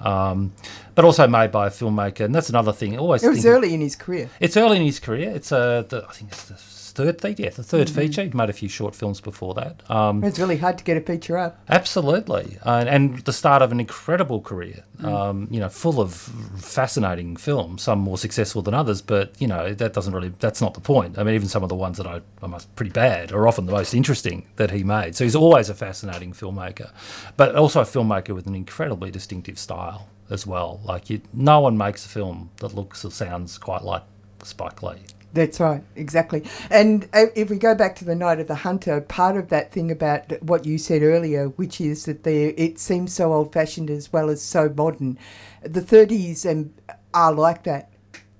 Um, 0.00 0.52
but 0.94 1.04
also 1.04 1.26
made 1.26 1.50
by 1.50 1.66
a 1.66 1.70
filmmaker, 1.70 2.24
and 2.24 2.32
that's 2.32 2.48
another 2.48 2.72
thing. 2.72 2.94
I 2.94 2.98
Always 2.98 3.24
It 3.24 3.28
was 3.30 3.42
think- 3.42 3.52
early 3.52 3.74
in 3.74 3.80
his 3.80 3.96
career. 3.96 4.30
It's 4.38 4.56
early 4.56 4.76
in 4.76 4.84
his 4.84 5.00
career. 5.00 5.30
It's 5.34 5.50
uh, 5.50 5.82
the, 5.88 6.06
I 6.08 6.12
think 6.12 6.30
it's 6.30 6.44
the 6.44 6.54
third 6.96 7.20
feature. 7.20 7.42
Yeah, 7.44 7.50
the 7.50 7.62
3rd 7.62 7.88
Mhm. 7.88 7.94
feature. 7.94 8.22
He'd 8.24 8.34
made 8.34 8.50
a 8.50 8.58
few 8.62 8.68
short 8.68 8.94
films 8.96 9.20
before 9.20 9.54
that. 9.54 9.74
Um, 9.90 10.24
It's 10.24 10.38
really 10.38 10.56
hard 10.56 10.78
to 10.78 10.84
get 10.84 10.96
a 10.96 11.00
feature 11.00 11.36
up. 11.38 11.52
Absolutely, 11.68 12.58
and, 12.64 12.88
and 12.88 13.18
the 13.20 13.32
start 13.32 13.60
of 13.62 13.70
an 13.72 13.80
incredible 13.80 14.40
career. 14.40 14.82
Mm. 15.00 15.04
Um, 15.12 15.48
you 15.50 15.60
know, 15.60 15.68
full 15.68 16.00
of 16.00 16.14
fascinating 16.56 17.36
films. 17.36 17.82
Some 17.82 17.98
more 17.98 18.16
successful 18.18 18.62
than 18.62 18.72
others, 18.74 19.02
but 19.02 19.32
you 19.38 19.46
know 19.46 19.74
that 19.74 19.92
doesn't 19.92 20.14
really. 20.14 20.32
That's 20.40 20.60
not 20.60 20.74
the 20.74 20.80
point. 20.80 21.18
I 21.18 21.22
mean, 21.22 21.34
even 21.34 21.48
some 21.48 21.62
of 21.62 21.68
the 21.68 21.74
ones 21.74 21.98
that 21.98 22.06
I, 22.06 22.20
I 22.42 22.46
must 22.46 22.74
pretty 22.76 22.92
bad 22.92 23.30
are 23.32 23.46
often 23.46 23.66
the 23.66 23.72
most 23.72 23.92
interesting 23.94 24.46
that 24.56 24.70
he 24.70 24.82
made. 24.82 25.14
So 25.14 25.24
he's 25.24 25.36
always 25.36 25.68
a 25.68 25.74
fascinating 25.74 26.32
filmmaker, 26.32 26.90
but 27.36 27.54
also 27.54 27.80
a 27.80 27.84
filmmaker 27.84 28.34
with 28.34 28.46
an 28.46 28.54
incredibly 28.54 29.10
distinctive 29.10 29.58
style 29.58 30.08
as 30.30 30.46
well. 30.46 30.80
Like 30.84 31.10
you, 31.10 31.20
no 31.34 31.60
one 31.60 31.76
makes 31.76 32.04
a 32.06 32.08
film 32.08 32.50
that 32.60 32.74
looks 32.74 33.04
or 33.04 33.10
sounds 33.10 33.58
quite 33.58 33.82
like 33.84 34.02
Spike 34.42 34.82
Lee. 34.82 34.96
That's 35.32 35.60
right, 35.60 35.82
exactly. 35.96 36.44
And 36.70 37.08
uh, 37.12 37.26
if 37.34 37.50
we 37.50 37.58
go 37.58 37.74
back 37.74 37.94
to 37.96 38.06
the 38.06 38.14
Night 38.14 38.40
of 38.40 38.48
the 38.48 38.54
Hunter, 38.54 39.02
part 39.02 39.36
of 39.36 39.48
that 39.50 39.70
thing 39.70 39.90
about 39.90 40.32
what 40.42 40.64
you 40.64 40.78
said 40.78 41.02
earlier, 41.02 41.48
which 41.48 41.78
is 41.80 42.06
that 42.06 42.22
they, 42.24 42.46
it 42.46 42.78
seems 42.78 43.12
so 43.12 43.34
old-fashioned 43.34 43.90
as 43.90 44.10
well 44.12 44.30
as 44.30 44.40
so 44.40 44.72
modern. 44.74 45.18
The 45.62 45.82
30s 45.82 46.46
and 46.46 46.72
are 47.12 47.32
like 47.32 47.64
that. 47.64 47.90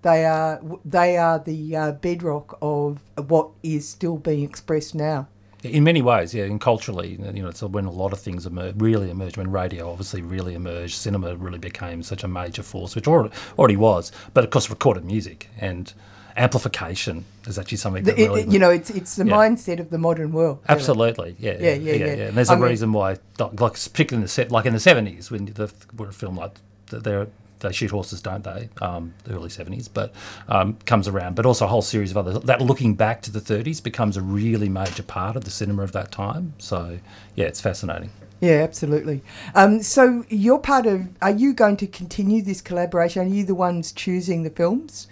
They 0.03 0.25
are 0.25 0.61
they 0.85 1.17
are 1.17 1.39
the 1.41 1.77
uh, 1.77 1.93
bedrock 1.93 2.59
of 2.63 3.01
what 3.17 3.51
is 3.65 3.89
still 3.89 4.19
being 4.19 4.45
expressed 4.45 4.95
now. 4.95 5.27
In 5.65 5.83
many 5.83 6.01
ways, 6.01 6.33
yeah, 6.33 6.45
and 6.45 6.61
culturally, 6.61 7.19
you 7.35 7.43
know, 7.43 7.49
it's 7.49 7.63
when 7.63 7.87
a 7.87 7.91
lot 7.91 8.13
of 8.13 8.21
things 8.21 8.47
emer- 8.47 8.73
really 8.77 9.11
emerged, 9.11 9.37
when 9.37 9.51
radio 9.51 9.91
obviously 9.91 10.23
really 10.23 10.55
emerged, 10.55 10.95
cinema 10.95 11.35
really 11.35 11.59
became 11.59 12.05
such 12.05 12.23
a 12.23 12.29
major 12.29 12.63
force, 12.63 12.95
which 12.95 13.09
already 13.09 13.77
was, 13.77 14.13
but 14.33 14.45
of 14.45 14.51
course, 14.51 14.71
recorded 14.71 15.05
music 15.05 15.49
and 15.59 15.93
amplification 16.37 17.25
is 17.47 17.59
actually 17.59 17.79
something 17.79 18.05
that 18.05 18.19
it- 18.19 18.29
really. 18.29 18.45
you 18.49 18.59
know, 18.59 18.71
it's 18.71 18.91
it's 18.91 19.17
the 19.17 19.27
Yeah. 19.27 19.35
mindset 19.35 19.81
of 19.81 19.91
the 19.91 19.99
modern 19.99 20.33
world. 20.33 20.59
really. 20.69 20.79
Absolutely, 20.81 21.37
yeah, 21.39 21.53
Yeah, 21.59 21.73
yeah, 21.75 21.93
yeah. 21.95 22.07
And 22.29 22.37
there's 22.37 22.51
I 22.51 22.55
a 22.55 22.57
mean- 22.57 22.69
reason 22.71 22.93
why, 22.93 23.17
like, 23.39 23.57
particularly 23.75 24.17
in 24.17 24.23
the 24.23 24.29
set, 24.29 24.51
like 24.51 24.67
in 24.67 24.73
the 24.73 24.81
seventies, 24.81 25.31
when 25.31 25.47
the 25.47 25.71
where 25.97 26.09
a 26.09 26.13
film 26.13 26.37
like 26.37 26.55
th- 26.91 27.03
they're 27.03 27.27
they 27.61 27.73
shoot 27.73 27.91
horses, 27.91 28.21
don't 28.21 28.45
they? 28.45 28.69
Um, 28.83 29.15
the 29.25 29.33
early 29.35 29.49
seventies, 29.49 29.89
but 29.89 30.13
um, 30.47 30.77
comes 30.85 31.09
around. 31.09 31.37
But 31.37 31.47
also 31.47 31.65
a 31.65 31.69
whole 31.69 31.81
series 31.81 32.11
of 32.11 32.19
other 32.19 32.39
that 32.41 32.61
looking 32.61 32.95
back 32.95 33.23
to 33.23 33.31
the 33.33 33.41
thirties 33.41 33.81
becomes 33.81 34.19
a 34.19 34.23
really 34.23 34.69
major 34.69 35.03
part 35.03 35.37
of 35.37 35.45
the 35.45 35.51
cinema 35.51 35.83
of 35.83 35.93
that 35.93 36.13
time. 36.13 36.53
So 36.59 36.99
yeah, 37.35 37.47
it's 37.47 37.61
fascinating. 37.61 38.11
Yeah, 38.43 38.57
absolutely. 38.63 39.23
Um, 39.55 39.83
so 39.83 40.25
you're 40.29 40.59
part 40.59 40.85
of. 40.85 41.09
Are 41.23 41.31
you 41.31 41.55
going 41.55 41.79
to 41.79 41.87
continue 41.87 42.43
this 42.43 42.61
collaboration? 42.61 43.23
Are 43.27 43.31
you 43.35 43.45
the 43.45 43.55
ones 43.55 43.91
choosing 43.91 44.43
the 44.43 44.51
films? 44.51 45.07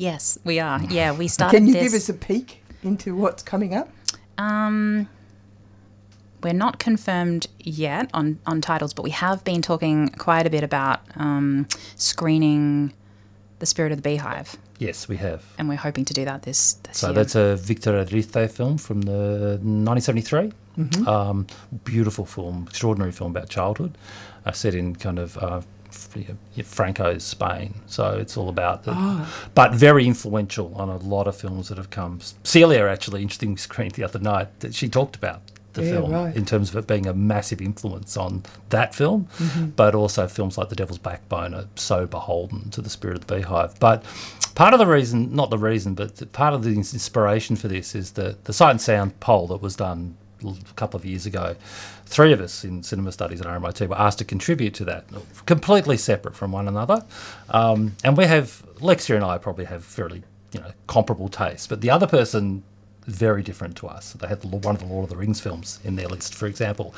Yes, 0.00 0.38
we 0.44 0.58
are. 0.60 0.80
Yeah, 0.88 1.12
we 1.12 1.28
started. 1.28 1.58
Can 1.58 1.66
you 1.66 1.74
this, 1.74 1.82
give 1.82 1.92
us 1.94 2.08
a 2.08 2.14
peek 2.14 2.62
into 2.82 3.14
what's 3.14 3.42
coming 3.42 3.74
up? 3.74 3.90
Um, 4.38 5.08
we're 6.42 6.54
not 6.54 6.78
confirmed 6.78 7.48
yet 7.58 8.08
on, 8.14 8.38
on 8.46 8.62
titles, 8.62 8.94
but 8.94 9.02
we 9.02 9.10
have 9.10 9.44
been 9.44 9.60
talking 9.60 10.08
quite 10.08 10.46
a 10.46 10.50
bit 10.50 10.64
about 10.64 11.00
um, 11.16 11.68
screening 11.96 12.94
The 13.58 13.66
Spirit 13.66 13.92
of 13.92 13.98
the 13.98 14.02
Beehive. 14.02 14.56
Yes, 14.78 15.06
we 15.06 15.18
have. 15.18 15.44
And 15.58 15.68
we're 15.68 15.76
hoping 15.76 16.06
to 16.06 16.14
do 16.14 16.24
that 16.24 16.44
this, 16.44 16.72
this 16.84 16.96
So 16.96 17.08
year. 17.08 17.14
that's 17.16 17.34
a 17.34 17.56
Victor 17.56 17.94
Erice 17.98 18.50
film 18.50 18.78
from 18.78 19.02
the 19.02 19.58
1973. 19.62 20.52
Mhm. 20.78 21.06
Um, 21.06 21.46
beautiful 21.84 22.24
film, 22.24 22.64
extraordinary 22.70 23.12
film 23.12 23.32
about 23.32 23.50
childhood, 23.50 23.98
uh, 24.46 24.52
set 24.52 24.74
in 24.74 24.96
kind 24.96 25.18
of 25.18 25.36
uh, 25.36 25.56
f- 25.58 25.66
you 25.66 25.66
know, 25.66 25.79
Franco's 26.64 27.24
Spain. 27.24 27.74
So 27.86 28.12
it's 28.12 28.36
all 28.36 28.48
about, 28.48 28.82
Ah. 28.86 29.28
but 29.54 29.72
very 29.72 30.06
influential 30.06 30.72
on 30.76 30.88
a 30.88 30.96
lot 30.96 31.26
of 31.26 31.36
films 31.36 31.68
that 31.68 31.78
have 31.78 31.90
come. 31.90 32.20
Celia 32.44 32.86
actually, 32.86 33.22
interesting 33.22 33.56
screen 33.56 33.90
the 33.94 34.04
other 34.04 34.18
night 34.18 34.48
that 34.60 34.74
she 34.74 34.88
talked 34.88 35.16
about 35.16 35.40
the 35.72 35.84
Yeah, 35.84 35.90
film 35.92 36.10
right. 36.12 36.34
in 36.34 36.44
terms 36.44 36.70
of 36.70 36.76
it 36.76 36.86
being 36.88 37.06
a 37.06 37.14
massive 37.14 37.60
influence 37.60 38.16
on 38.16 38.42
that 38.70 38.92
film, 38.92 39.28
Mhm. 39.38 39.76
but 39.76 39.94
also 39.94 40.26
films 40.26 40.58
like 40.58 40.68
The 40.68 40.74
Devil's 40.74 40.98
Backbone 40.98 41.54
are 41.54 41.66
so 41.76 42.06
beholden 42.06 42.70
to 42.70 42.82
the 42.82 42.90
spirit 42.90 43.16
of 43.16 43.26
the 43.28 43.34
beehive. 43.36 43.78
But 43.78 44.02
part 44.56 44.72
of 44.74 44.80
the 44.80 44.86
reason, 44.86 45.32
not 45.34 45.50
the 45.50 45.58
reason, 45.58 45.94
but 45.94 46.32
part 46.32 46.54
of 46.54 46.64
the 46.64 46.70
inspiration 46.70 47.54
for 47.54 47.68
this 47.68 47.94
is 47.94 48.12
the, 48.12 48.36
the 48.44 48.52
Sight 48.52 48.70
and 48.72 48.80
Sound 48.80 49.20
poll 49.20 49.46
that 49.46 49.62
was 49.62 49.76
done 49.76 50.16
a 50.44 50.74
couple 50.74 50.98
of 50.98 51.04
years 51.04 51.26
ago. 51.26 51.56
Three 52.06 52.32
of 52.32 52.40
us 52.40 52.64
in 52.64 52.82
cinema 52.82 53.12
studies 53.12 53.40
at 53.40 53.46
RMIT 53.46 53.88
were 53.88 53.98
asked 53.98 54.18
to 54.18 54.24
contribute 54.24 54.74
to 54.74 54.84
that, 54.86 55.04
completely 55.46 55.96
separate 55.96 56.34
from 56.34 56.52
one 56.52 56.68
another. 56.68 57.04
Um, 57.50 57.96
and 58.04 58.16
we 58.16 58.24
have, 58.24 58.64
Lexia 58.76 59.14
and 59.16 59.24
I 59.24 59.38
probably 59.38 59.66
have 59.66 59.84
fairly 59.84 60.22
you 60.52 60.60
know, 60.60 60.72
comparable 60.86 61.28
tastes, 61.28 61.66
but 61.66 61.80
the 61.80 61.90
other 61.90 62.06
person 62.06 62.62
very 63.10 63.42
different 63.42 63.76
to 63.76 63.86
us. 63.88 64.12
They 64.14 64.26
had 64.28 64.42
one 64.44 64.74
of 64.76 64.80
the 64.80 64.86
Lord 64.86 65.04
of 65.04 65.10
the 65.10 65.16
Rings 65.16 65.40
films 65.40 65.80
in 65.84 65.96
their 65.96 66.08
list, 66.08 66.34
for 66.34 66.46
example. 66.46 66.94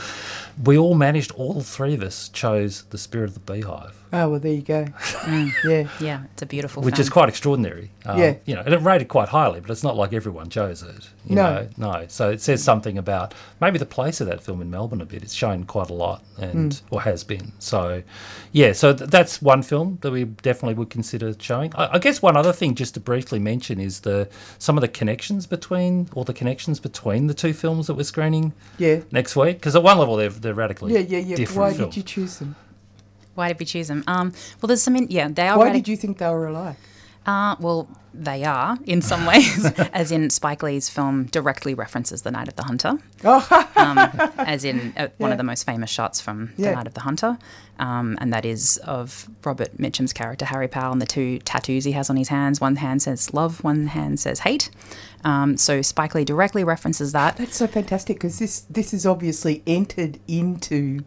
We 0.62 0.76
all 0.78 0.94
managed, 0.94 1.32
all 1.32 1.60
three 1.62 1.94
of 1.94 2.02
us 2.02 2.28
chose 2.28 2.82
The 2.90 2.98
Spirit 2.98 3.28
of 3.30 3.34
the 3.34 3.40
Beehive. 3.52 3.98
Oh 4.14 4.28
well, 4.28 4.40
there 4.40 4.52
you 4.52 4.60
go. 4.60 4.84
Mm. 4.84 5.50
Yeah, 5.64 5.88
yeah, 6.06 6.24
it's 6.34 6.42
a 6.42 6.46
beautiful 6.46 6.82
film. 6.82 6.84
Which 6.84 6.96
film. 6.96 7.02
is 7.02 7.08
quite 7.08 7.28
extraordinary. 7.30 7.90
Um, 8.04 8.18
Yeah. 8.18 8.34
You 8.44 8.54
know, 8.56 8.60
and 8.60 8.74
it 8.74 8.80
rated 8.82 9.08
quite 9.08 9.28
highly, 9.30 9.60
but 9.60 9.70
it's 9.70 9.82
not 9.82 9.96
like 9.96 10.12
everyone 10.12 10.50
chose 10.50 10.82
it. 10.82 11.08
You 11.24 11.36
No. 11.36 11.54
Know? 11.54 11.68
No. 11.92 12.04
So 12.08 12.28
it 12.28 12.42
says 12.42 12.62
something 12.62 12.98
about 12.98 13.32
maybe 13.62 13.78
the 13.78 13.86
place 13.86 14.20
of 14.20 14.26
that 14.26 14.42
film 14.42 14.60
in 14.60 14.70
Melbourne 14.70 15.00
a 15.00 15.06
bit. 15.06 15.22
It's 15.22 15.32
shown 15.32 15.64
quite 15.64 15.88
a 15.88 15.94
lot 15.94 16.22
and, 16.38 16.72
Mm. 16.72 16.82
or 16.90 17.00
has 17.00 17.24
been. 17.24 17.52
So, 17.58 18.02
yeah, 18.52 18.72
so 18.72 18.92
th- 18.92 19.08
that's 19.08 19.40
one 19.40 19.62
film 19.62 19.96
that 20.02 20.10
we 20.10 20.24
definitely 20.24 20.74
would 20.74 20.90
consider 20.90 21.34
showing. 21.38 21.72
I, 21.74 21.94
I 21.94 21.98
guess 21.98 22.20
one 22.20 22.36
other 22.36 22.52
thing 22.52 22.74
just 22.74 22.92
to 22.94 23.00
briefly 23.00 23.38
mention 23.38 23.80
is 23.80 24.00
the 24.00 24.28
some 24.58 24.76
of 24.76 24.82
the 24.82 24.88
connections 24.88 25.46
between, 25.46 26.01
or 26.14 26.24
the 26.24 26.32
connections 26.34 26.80
between 26.80 27.26
the 27.26 27.34
two 27.34 27.52
films 27.52 27.86
that 27.86 27.94
we're 27.94 28.04
screening 28.04 28.52
Yeah. 28.78 29.00
next 29.10 29.36
week. 29.36 29.56
Because 29.56 29.74
at 29.76 29.82
one 29.82 29.98
level, 29.98 30.16
they're, 30.16 30.28
they're 30.30 30.54
radically 30.54 30.92
Yeah, 30.94 31.00
yeah, 31.00 31.18
yeah. 31.18 31.36
different 31.36 31.58
Why 31.60 31.72
films. 31.74 31.94
did 31.94 31.96
you 31.98 32.02
choose 32.02 32.38
them? 32.38 32.56
Why 33.34 33.48
did 33.48 33.58
we 33.60 33.64
choose 33.66 33.88
them? 33.88 34.04
Um, 34.06 34.32
well, 34.60 34.68
there's 34.68 34.82
some. 34.82 34.94
In, 34.96 35.06
yeah, 35.10 35.28
they 35.28 35.48
are. 35.48 35.56
Why 35.58 35.70
radi- 35.70 35.74
did 35.74 35.88
you 35.88 35.96
think 35.96 36.18
they 36.18 36.28
were 36.28 36.48
alike? 36.48 36.76
Uh, 37.26 37.54
well, 37.60 37.88
they 38.14 38.44
are 38.44 38.76
in 38.84 39.00
some 39.00 39.24
ways, 39.26 39.64
as 39.94 40.10
in 40.10 40.28
Spike 40.28 40.62
Lee's 40.62 40.88
film 40.90 41.24
directly 41.26 41.72
references 41.72 42.22
The 42.22 42.30
Night 42.30 42.48
of 42.48 42.56
the 42.56 42.64
Hunter, 42.64 42.98
um, 43.24 43.98
as 44.38 44.64
in 44.64 44.92
uh, 44.96 45.08
one 45.18 45.28
Yeah. 45.30 45.32
of 45.34 45.38
the 45.38 45.44
most 45.44 45.64
famous 45.64 45.88
shots 45.88 46.20
from 46.20 46.52
Yeah. 46.56 46.70
The 46.70 46.76
Night 46.76 46.86
of 46.88 46.94
the 46.94 47.00
Hunter, 47.02 47.38
um, 47.78 48.18
and 48.20 48.32
that 48.32 48.44
is 48.44 48.76
of 48.78 49.28
Robert 49.44 49.78
Mitchum's 49.78 50.12
character 50.12 50.44
Harry 50.44 50.68
Powell 50.68 50.92
and 50.92 51.00
the 51.00 51.06
two 51.06 51.38
tattoos 51.38 51.84
he 51.84 51.92
has 51.92 52.10
on 52.10 52.16
his 52.16 52.28
hands. 52.28 52.60
One 52.60 52.76
hand 52.76 53.00
says 53.02 53.32
love, 53.32 53.62
one 53.64 53.86
hand 53.86 54.20
says 54.20 54.40
hate. 54.40 54.68
Um, 55.24 55.56
so 55.56 55.80
Spike 55.80 56.14
Lee 56.14 56.24
directly 56.24 56.64
references 56.64 57.12
that. 57.12 57.36
That's 57.36 57.56
so 57.56 57.66
fantastic 57.66 58.16
because 58.16 58.38
this 58.40 58.60
this 58.68 58.92
is 58.92 59.06
obviously 59.06 59.62
entered 59.66 60.18
into 60.28 61.04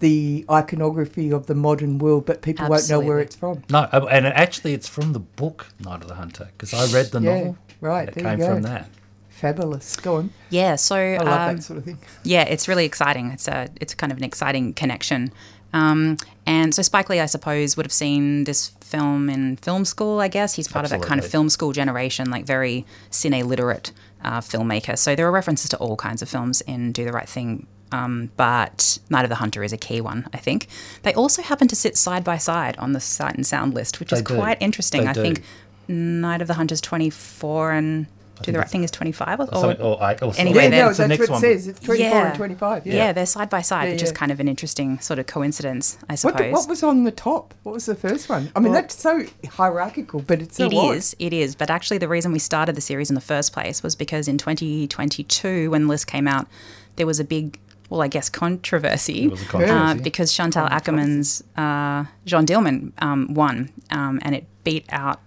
the 0.00 0.44
iconography 0.50 1.30
of 1.32 1.46
the 1.46 1.54
modern 1.54 1.98
world, 1.98 2.26
but 2.26 2.42
people 2.42 2.68
won't 2.68 2.88
know 2.90 3.00
where 3.00 3.20
it's 3.20 3.36
from. 3.36 3.62
No, 3.70 3.80
uh, 3.92 4.06
and 4.10 4.26
actually, 4.26 4.74
it's 4.74 4.88
from 4.88 5.12
the 5.12 5.20
book 5.20 5.68
Night 5.80 6.02
of 6.02 6.08
the 6.08 6.14
Hunter 6.14 6.48
because 6.56 6.74
I 6.74 6.86
read 6.96 7.06
the 7.12 7.20
Yeah, 7.20 7.34
novel. 7.38 7.56
right, 7.80 8.08
It 8.08 8.14
there 8.14 8.24
you 8.24 8.30
came 8.30 8.38
go. 8.38 8.46
from 8.54 8.62
that. 8.62 8.88
Fabulous. 9.30 9.96
Go 9.96 10.16
on. 10.16 10.30
Yeah, 10.50 10.76
so 10.76 10.96
I 10.96 11.16
love 11.18 11.48
um, 11.50 11.56
that 11.56 11.62
sort 11.62 11.78
of 11.78 11.84
thing. 11.84 11.98
Yeah, 12.22 12.42
it's 12.42 12.68
really 12.68 12.84
exciting. 12.84 13.30
It's 13.30 13.48
a 13.48 13.68
it's 13.80 13.94
kind 13.94 14.12
of 14.12 14.18
an 14.18 14.24
exciting 14.24 14.74
connection. 14.74 15.32
Um, 15.72 16.18
and 16.46 16.72
so 16.74 16.82
Spike 16.82 17.08
Lee, 17.08 17.18
I 17.18 17.26
suppose, 17.26 17.76
would 17.76 17.84
have 17.84 17.92
seen 17.92 18.44
this 18.44 18.68
film 18.80 19.28
in 19.28 19.56
film 19.56 19.84
school. 19.84 20.20
I 20.20 20.28
guess 20.28 20.54
he's 20.54 20.68
part 20.68 20.84
of 20.84 20.90
that 20.92 21.02
kind 21.02 21.18
of 21.18 21.26
film 21.26 21.48
school 21.50 21.72
generation, 21.72 22.30
like 22.30 22.46
very 22.46 22.86
cine 23.10 23.44
literate 23.46 23.90
uh, 24.22 24.40
filmmaker. 24.40 24.96
So 24.96 25.16
there 25.16 25.26
are 25.26 25.32
references 25.32 25.68
to 25.70 25.76
all 25.78 25.96
kinds 25.96 26.22
of 26.22 26.28
films 26.28 26.60
in 26.60 26.92
Do 26.92 27.04
the 27.04 27.12
Right 27.12 27.28
Thing. 27.28 27.66
Um, 27.92 28.30
but 28.36 28.98
Night 29.08 29.24
of 29.24 29.28
the 29.28 29.36
Hunter 29.36 29.62
is 29.62 29.72
a 29.72 29.76
key 29.76 30.00
one, 30.00 30.26
I 30.32 30.38
think. 30.38 30.66
They 31.02 31.14
also 31.14 31.42
happen 31.42 31.68
to 31.68 31.76
sit 31.76 31.96
side 31.96 32.24
by 32.24 32.38
side 32.38 32.76
on 32.78 32.92
the 32.92 33.00
Sight 33.00 33.36
and 33.36 33.46
Sound 33.46 33.72
list, 33.74 34.00
which 34.00 34.12
is 34.12 34.22
do. 34.22 34.34
quite 34.34 34.58
interesting. 34.60 35.02
They 35.04 35.08
I 35.10 35.12
think 35.12 35.42
do. 35.86 35.94
Night 35.94 36.40
of 36.42 36.48
the 36.48 36.54
Hunter 36.54 36.72
is 36.72 36.80
24 36.80 37.72
and 37.72 38.06
Do 38.42 38.50
the 38.50 38.58
Right 38.58 38.68
Thing 38.68 38.82
is 38.82 38.90
25 38.90 39.38
or, 39.38 39.46
Something- 39.52 39.80
or 39.80 39.96
eight- 40.10 40.20
or 40.20 40.32
anyway, 40.36 40.64
yeah, 40.64 40.68
no, 40.70 40.88
it's 40.88 40.98
the 40.98 41.06
next 41.06 41.20
what 41.20 41.28
it 41.28 41.32
one. 41.32 41.40
says. 41.40 41.68
It's 41.68 41.78
24 41.78 42.10
Yeah. 42.10 42.26
and 42.26 42.34
25. 42.34 42.84
Yeah. 42.84 42.94
Yeah. 42.94 43.12
they're 43.12 43.26
side 43.26 43.48
by 43.48 43.62
side, 43.62 43.84
Yeah, 43.84 43.92
which 43.92 44.02
is 44.02 44.10
kind 44.10 44.32
of 44.32 44.40
an 44.40 44.48
interesting 44.48 44.98
sort 44.98 45.20
of 45.20 45.26
coincidence, 45.26 45.96
I 46.08 46.14
What, 46.14 46.18
suppose. 46.18 46.38
the- 46.40 46.50
what 46.50 46.68
was 46.68 46.82
on 46.82 47.04
the 47.04 47.12
top? 47.12 47.54
What 47.62 47.74
was 47.74 47.86
the 47.86 47.94
first 47.94 48.28
one? 48.28 48.50
I 48.56 48.58
mean, 48.58 48.72
Well- 48.72 48.82
that's 48.82 49.00
so 49.00 49.24
hierarchical, 49.50 50.20
but 50.26 50.42
it's 50.42 50.56
so 50.56 50.64
It 50.66 50.74
odd. 50.74 50.96
is, 50.96 51.14
it 51.20 51.32
is. 51.32 51.54
But 51.54 51.70
actually, 51.70 51.98
the 51.98 52.08
reason 52.08 52.32
we 52.32 52.40
started 52.40 52.74
the 52.74 52.80
series 52.80 53.08
in 53.08 53.14
the 53.14 53.20
first 53.20 53.52
place 53.52 53.84
was 53.84 53.94
because 53.94 54.26
in 54.26 54.36
2022, 54.36 55.70
when 55.70 55.82
the 55.82 55.88
list 55.88 56.08
came 56.08 56.26
out, 56.26 56.48
there 56.96 57.06
was 57.06 57.20
a 57.20 57.24
big, 57.24 57.58
well, 57.94 58.02
I 58.02 58.08
guess, 58.08 58.28
controversy. 58.28 59.22
There 59.22 59.30
was 59.30 59.42
a 59.42 59.46
controversy. 59.46 60.00
Uh, 60.00 60.02
because 60.02 60.32
Chantal 60.32 60.66
Akerman's 60.68 61.42
uh, 61.56 62.04
Jeanne 62.26 62.44
Dielman 62.46 62.92
um, 62.98 63.32
won, 63.32 63.70
um, 63.90 64.18
and 64.22 64.34
it 64.34 64.46
beat 64.64 64.84
out 64.90 65.20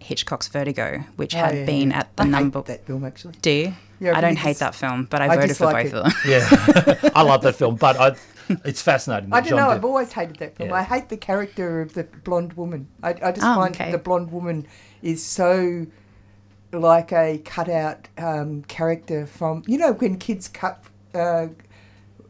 Hitchcock's 0.00 0.48
Vertigo, 0.48 1.04
which 1.16 1.34
Oh, 1.34 1.38
had 1.38 1.54
yeah, 1.56 1.64
been 1.66 1.90
yeah. 1.90 1.98
at 1.98 2.16
the 2.16 2.22
I 2.22 2.26
hate 2.26 2.30
number. 2.32 2.62
that 2.62 2.86
film, 2.86 3.04
actually. 3.04 3.34
Do 3.42 3.50
you? 3.50 3.74
Yeah, 4.00 4.14
I 4.14 4.18
I 4.18 4.20
don't 4.20 4.36
hate 4.38 4.58
that 4.58 4.74
film, 4.74 5.04
but 5.10 5.20
I, 5.20 5.26
I 5.26 5.36
voted 5.36 5.56
for 5.56 5.66
dislike 5.72 5.92
both 5.92 5.94
it. 5.94 5.96
of 5.96 6.04
them. 6.04 7.00
Yeah, 7.04 7.10
I 7.16 7.22
love 7.22 7.42
that 7.42 7.54
film, 7.56 7.76
but 7.76 7.96
I, 7.96 8.16
it's 8.64 8.82
fascinating. 8.82 9.32
I 9.32 9.40
don't 9.40 9.48
John 9.50 9.58
know. 9.58 9.64
Dill- 9.66 9.70
I've 9.76 9.84
always 9.84 10.12
hated 10.12 10.36
that 10.36 10.56
film. 10.56 10.70
Yeah. 10.70 10.76
I 10.76 10.82
hate 10.82 11.08
the 11.08 11.16
character 11.16 11.80
of 11.80 11.94
the 11.94 12.04
blonde 12.04 12.52
woman. 12.54 12.88
I, 13.02 13.10
I 13.10 13.32
just 13.32 13.42
Oh, 13.46 13.54
find 13.56 13.74
okay. 13.74 13.90
the 13.92 13.98
blonde 13.98 14.30
woman 14.32 14.66
is 15.02 15.24
so 15.24 15.86
like 16.72 17.12
a 17.12 17.38
cutout 17.44 18.08
um, 18.18 18.62
character 18.62 19.26
from 19.26 19.62
you 19.66 19.76
know 19.78 19.92
when 19.92 20.16
kids 20.16 20.48
cut 20.48 20.82
uh, 21.14 21.46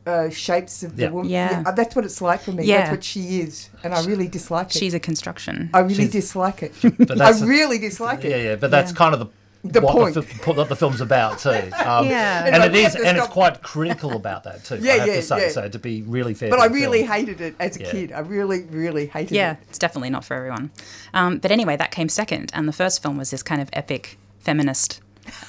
uh, 0.06 0.28
shapes 0.30 0.82
of 0.82 0.96
the 0.96 1.02
Yeah. 1.04 1.10
woman. 1.10 1.30
Yeah. 1.30 1.62
that's 1.76 1.94
what 1.94 2.04
it's 2.04 2.20
like 2.20 2.40
for 2.42 2.52
me. 2.52 2.64
Yeah. 2.64 2.78
That's 2.78 2.90
what 2.90 3.04
she 3.04 3.40
is, 3.40 3.68
and 3.84 3.94
I 3.94 4.04
really 4.04 4.28
dislike 4.28 4.68
it. 4.74 4.78
She's 4.78 4.94
a 4.94 5.00
construction. 5.00 5.70
I 5.72 5.80
really 5.80 5.94
She's- 5.94 6.10
dislike 6.12 6.62
it. 6.62 6.72
But 6.98 7.12
I 7.12 7.14
that's 7.14 7.40
the- 7.40 7.46
really 7.46 7.78
dislike 7.78 8.24
Yeah, 8.24 8.30
it. 8.30 8.36
yeah, 8.38 8.50
yeah, 8.50 8.56
but 8.56 8.70
that's 8.70 8.90
Yeah. 8.92 8.96
kind 8.96 9.14
of 9.14 9.20
the. 9.20 9.26
The 9.64 9.80
what 9.80 9.92
point. 9.92 10.14
The, 10.14 10.22
fil- 10.22 10.54
what 10.54 10.68
the 10.68 10.74
film's 10.74 11.00
about 11.00 11.38
too, 11.38 11.50
um, 11.86 12.04
Yeah. 12.08 12.46
and 12.46 12.54
And 12.56 12.64
it 12.64 12.72
I 12.74 12.78
is, 12.78 12.94
have 12.94 13.02
to 13.02 13.06
and 13.08 13.16
it's 13.16 13.28
quite 13.28 13.62
critical 13.62 14.16
about 14.16 14.42
that 14.42 14.64
too. 14.64 14.78
Yeah, 14.82 14.94
I 14.94 14.98
have 14.98 15.06
yeah, 15.06 15.14
to 15.14 15.22
say, 15.22 15.42
yeah. 15.42 15.48
so 15.52 15.68
to 15.68 15.78
be 15.78 16.02
really 16.02 16.34
fair. 16.34 16.50
But 16.50 16.56
to 16.56 16.62
I 16.62 16.66
really 16.66 17.02
film. 17.06 17.12
hated 17.12 17.40
it 17.40 17.54
as 17.60 17.76
a 17.76 17.82
Yeah. 17.82 17.90
kid. 17.92 18.10
I 18.10 18.18
really, 18.20 18.62
really 18.64 19.06
hated 19.06 19.30
Yeah, 19.36 19.52
it. 19.52 19.58
it's 19.68 19.78
definitely 19.78 20.10
not 20.10 20.24
for 20.24 20.34
everyone. 20.34 20.72
Um, 21.14 21.38
but 21.38 21.52
anyway, 21.52 21.76
that 21.76 21.92
came 21.92 22.08
second, 22.08 22.50
and 22.54 22.66
the 22.66 22.72
first 22.72 23.00
film 23.04 23.16
was 23.16 23.30
this 23.30 23.44
kind 23.44 23.62
of 23.62 23.70
epic 23.72 24.18
feminist 24.40 25.00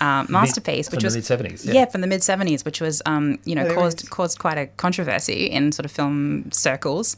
uh, 0.02 0.26
masterpiece, 0.30 0.88
from 0.90 0.98
which 0.98 1.02
the 1.04 1.08
was 1.08 1.16
mid-seventies, 1.16 1.66
Yeah. 1.66 1.74
yeah. 1.74 1.86
from 1.86 2.02
the 2.02 2.08
mid 2.08 2.24
seventies, 2.24 2.64
which 2.66 2.80
was 2.82 3.02
um, 3.06 3.40
you 3.46 3.56
know 3.56 3.62
Hilarious. 3.64 3.96
caused 3.96 4.10
caused 4.10 4.40
quite 4.40 4.58
a 4.58 4.68
controversy 4.78 5.46
in 5.46 5.72
sort 5.72 5.86
of 5.86 5.92
film 5.92 6.52
circles. 6.52 7.16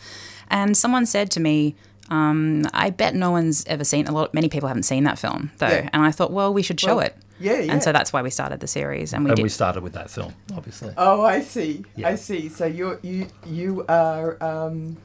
And 0.49 0.75
someone 0.77 1.05
said 1.05 1.31
to 1.31 1.39
me. 1.39 1.75
Um, 2.11 2.67
I 2.71 2.91
bet 2.91 3.15
no 3.15 3.31
one's 3.31 3.65
ever 3.65 3.83
seen 3.83 4.05
a 4.05 4.11
lot. 4.11 4.31
Many 4.31 4.47
people 4.47 4.67
haven't 4.67 4.83
seen 4.83 5.05
that 5.05 5.17
film 5.17 5.49
though, 5.57 5.65
Yeah. 5.69 5.89
and 5.91 6.03
I 6.03 6.11
thought, 6.11 6.31
well, 6.31 6.53
we 6.53 6.61
should 6.61 6.79
show 6.79 6.97
Well, 6.97 7.07
it. 7.07 7.17
yeah, 7.39 7.59
yeah. 7.61 7.71
And 7.73 7.81
so 7.81 7.91
that's 7.91 8.13
why 8.13 8.21
we 8.21 8.29
started 8.29 8.59
the 8.59 8.67
series, 8.67 9.11
and 9.11 9.23
we 9.23 9.31
and 9.31 9.37
did. 9.37 9.41
we 9.41 9.49
started 9.49 9.81
with 9.81 9.93
that 9.93 10.11
film, 10.11 10.31
obviously. 10.55 10.93
Oh, 10.97 11.23
I 11.23 11.41
see. 11.41 11.83
Yeah. 11.95 12.09
I 12.09 12.15
see. 12.15 12.47
So 12.49 12.67
you 12.67 12.99
you 13.01 13.25
you 13.47 13.85
are 13.89 14.37
um, 14.39 14.97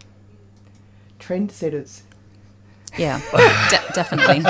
trendsetters. 1.19 2.03
Yeah, 3.01 3.21
de- 3.71 3.93
definitely. 3.95 4.45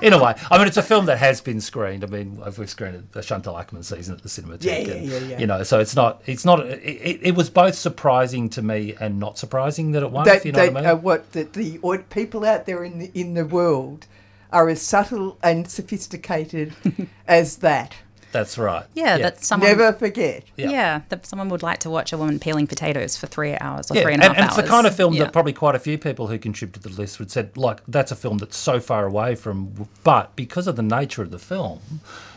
In 0.02 0.12
a 0.12 0.22
way, 0.22 0.34
I 0.50 0.58
mean, 0.58 0.66
it's 0.66 0.78
a 0.78 0.82
film 0.82 1.06
that 1.06 1.18
has 1.18 1.40
been 1.40 1.60
screened. 1.60 2.02
I 2.04 2.06
mean, 2.06 2.40
we've 2.56 2.70
screened 2.70 3.08
the 3.12 3.22
Chantal 3.22 3.54
Akerman 3.54 3.84
season 3.84 4.14
at 4.14 4.22
the 4.22 4.28
Cinematheque. 4.28 4.64
Yeah, 4.64 4.78
yeah, 4.78 4.92
and, 4.94 5.06
yeah, 5.06 5.18
yeah. 5.18 5.38
You 5.38 5.46
know, 5.46 5.62
so 5.62 5.78
it's 5.78 5.94
not, 5.94 6.22
it's 6.26 6.44
not. 6.44 6.66
It, 6.66 6.80
it, 6.82 7.20
it 7.22 7.34
was 7.34 7.50
both 7.50 7.74
surprising 7.74 8.48
to 8.50 8.62
me 8.62 8.94
and 8.98 9.20
not 9.20 9.38
surprising 9.38 9.92
that 9.92 10.02
it 10.02 10.10
won. 10.10 10.24
that 10.24 10.38
if 10.38 10.46
you 10.46 10.52
know 10.52 10.60
that 10.64 10.72
what 10.72 10.84
I 10.84 10.88
mean. 10.88 10.90
uh, 10.90 10.96
what 10.96 11.32
that 11.32 11.52
the 11.52 11.78
or 11.82 11.98
people 11.98 12.44
out 12.44 12.66
there 12.66 12.82
in 12.82 12.98
the 12.98 13.10
in 13.14 13.34
the 13.34 13.44
world 13.44 14.06
are 14.50 14.68
as 14.68 14.82
subtle 14.82 15.38
and 15.42 15.70
sophisticated 15.70 16.74
as 17.28 17.56
that. 17.58 17.94
That's 18.32 18.56
right. 18.58 18.84
Yeah, 18.94 19.18
that 19.18 19.44
someone 19.44 19.68
Never 19.68 19.92
forget. 19.92 20.44
Yeah. 20.56 20.70
Yeah. 20.70 21.00
that 21.10 21.26
someone 21.26 21.48
would 21.50 21.62
like 21.62 21.78
to 21.80 21.90
watch 21.90 22.12
a 22.12 22.18
woman 22.18 22.38
peeling 22.40 22.66
potatoes 22.66 23.16
for 23.16 23.26
three 23.26 23.54
hours 23.58 23.90
or 23.90 23.94
Yeah, 23.94 24.02
three 24.02 24.14
and, 24.14 24.22
and 24.24 24.32
a 24.32 24.34
half 24.34 24.36
and 24.38 24.44
hours. 24.50 24.58
it's 24.58 24.66
the 24.66 24.70
kind 24.74 24.86
of 24.86 24.96
film 24.96 25.12
Yeah. 25.14 25.24
that 25.24 25.32
probably 25.32 25.52
quite 25.52 25.74
a 25.74 25.78
few 25.78 25.98
people 25.98 26.26
who 26.28 26.38
contributed 26.38 26.82
to 26.82 26.88
the 26.88 26.94
list 27.00 27.18
would 27.18 27.30
said, 27.30 27.56
like, 27.56 27.80
that's 27.86 28.10
a 28.10 28.16
film 28.16 28.38
that's 28.38 28.56
so 28.56 28.80
far 28.80 29.06
away 29.06 29.34
from. 29.34 29.88
But 30.02 30.34
because 30.34 30.66
of 30.66 30.76
the 30.76 30.82
nature 30.82 31.22
of 31.22 31.30
the 31.30 31.38
film, 31.38 31.80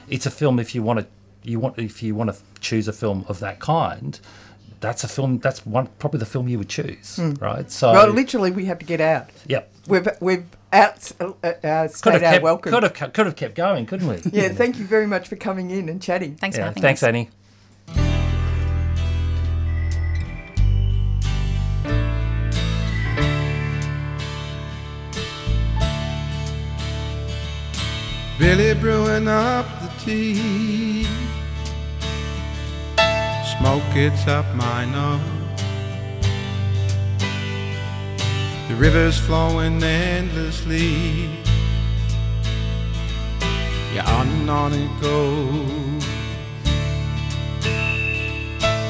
it's 0.10 0.26
a 0.26 0.32
film. 0.32 0.60
If 0.60 0.76
you 0.76 0.84
want 0.84 1.00
to, 1.00 1.08
you 1.44 1.60
want 1.60 1.80
if 1.80 2.04
you 2.04 2.14
want 2.14 2.34
to 2.34 2.40
choose 2.60 2.88
a 2.88 2.94
film 2.94 3.24
of 3.30 3.40
that 3.40 3.60
kind, 3.60 4.20
that's 4.86 5.04
a 5.04 5.08
film. 5.08 5.40
That's 5.40 5.66
one 5.66 5.88
probably 6.00 6.20
the 6.20 6.26
film 6.28 6.48
you 6.48 6.60
would 6.60 6.70
choose, 6.70 7.20
right? 7.40 7.70
So, 7.72 7.92
well, 7.92 8.10
literally, 8.10 8.52
we 8.52 8.66
have 8.66 8.78
to 8.80 8.86
get 8.86 9.02
out. 9.02 9.30
yep. 9.48 9.72
We've 9.88 10.08
we've 10.20 10.46
out 10.72 11.12
uh, 11.20 11.26
uh, 11.26 11.32
Could 11.42 11.64
have 11.64 11.92
stayed 11.92 12.14
our 12.14 12.20
kept, 12.20 12.44
welcome. 12.44 12.72
could 12.72 12.84
have 12.84 12.94
could 13.14 13.26
have 13.26 13.36
kept 13.36 13.56
going, 13.56 13.86
couldn't 13.88 14.08
we? 14.08 14.20
Yeah, 14.32 14.50
thank 14.50 14.78
you 14.78 14.86
very 14.86 15.08
much 15.08 15.28
for 15.28 15.36
coming 15.38 15.72
in 15.72 15.90
and 15.90 16.02
chatting. 16.02 16.36
Thanks 16.36 16.56
for 16.58 16.62
Yeah, 16.62 16.66
having 16.68 16.84
thanks, 16.84 17.02
us. 17.04 17.08
Annie. 17.08 17.30
Billy 28.38 28.74
brewing 28.74 29.28
up 29.28 29.66
the 29.82 29.90
tea. 30.04 31.08
Smoke 33.66 33.94
gets 33.96 34.28
up 34.28 34.46
my 34.54 34.86
nose. 34.86 35.20
The 38.70 38.76
river's 38.76 39.18
flowing 39.18 39.82
endlessly. 39.82 41.32
Yeah, 43.92 44.04
on 44.06 44.28
and 44.28 44.50
on 44.52 44.72
it 44.72 45.02
goes. 45.02 46.06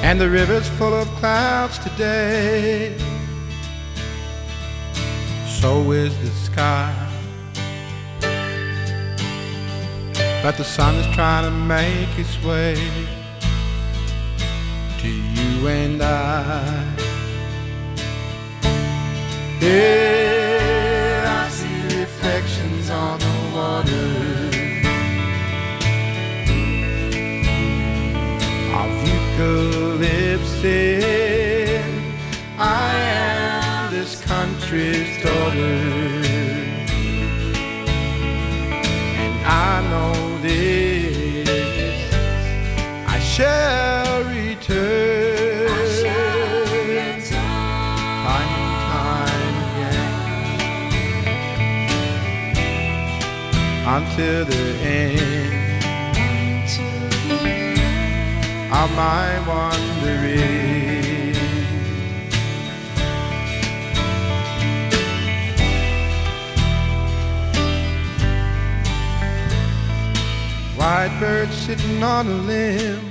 And 0.04 0.20
the 0.20 0.30
river's 0.30 0.68
full 0.68 0.94
of 0.94 1.08
clouds 1.22 1.80
today. 1.80 2.98
So 5.48 5.90
is 5.92 6.14
the 6.18 6.32
sky. 6.32 6.94
But 10.44 10.58
the 10.58 10.66
sun 10.66 10.96
is 10.96 11.16
trying 11.16 11.46
to 11.46 11.52
make 11.52 12.20
its 12.20 12.44
way 12.44 12.76
to 15.06 15.12
you 15.12 15.68
and 15.68 16.02
I. 16.02 16.84
Yeah, 19.62 21.44
I 21.44 21.50
see 21.50 21.80
reflections 22.00 22.90
on 22.90 23.20
the 23.20 23.38
water 23.56 24.10
of 28.82 28.90
eucalyptus. 29.12 30.64
I 32.58 32.94
am 33.22 33.92
this 33.92 34.14
country's 34.22 35.12
daughter. 35.24 35.95
Until 54.18 54.46
the 54.46 54.56
end 54.82 55.52
of 58.72 58.90
my 58.96 59.46
wandering. 59.46 61.36
White 70.78 71.18
bird 71.20 71.50
sitting 71.50 72.02
on 72.02 72.28
a 72.28 72.30
limb. 72.30 73.02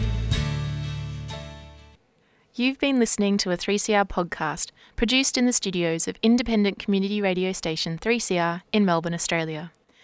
You've 2.54 2.78
been 2.78 2.98
listening 2.98 3.36
to 3.38 3.50
a 3.50 3.58
3CR 3.58 4.08
podcast 4.08 4.70
produced 4.96 5.36
in 5.36 5.44
the 5.44 5.52
studios 5.52 6.08
of 6.08 6.16
independent 6.22 6.78
community 6.78 7.20
radio 7.20 7.52
station 7.52 7.98
3CR 7.98 8.62
in 8.72 8.86
Melbourne, 8.86 9.12
Australia. 9.12 9.70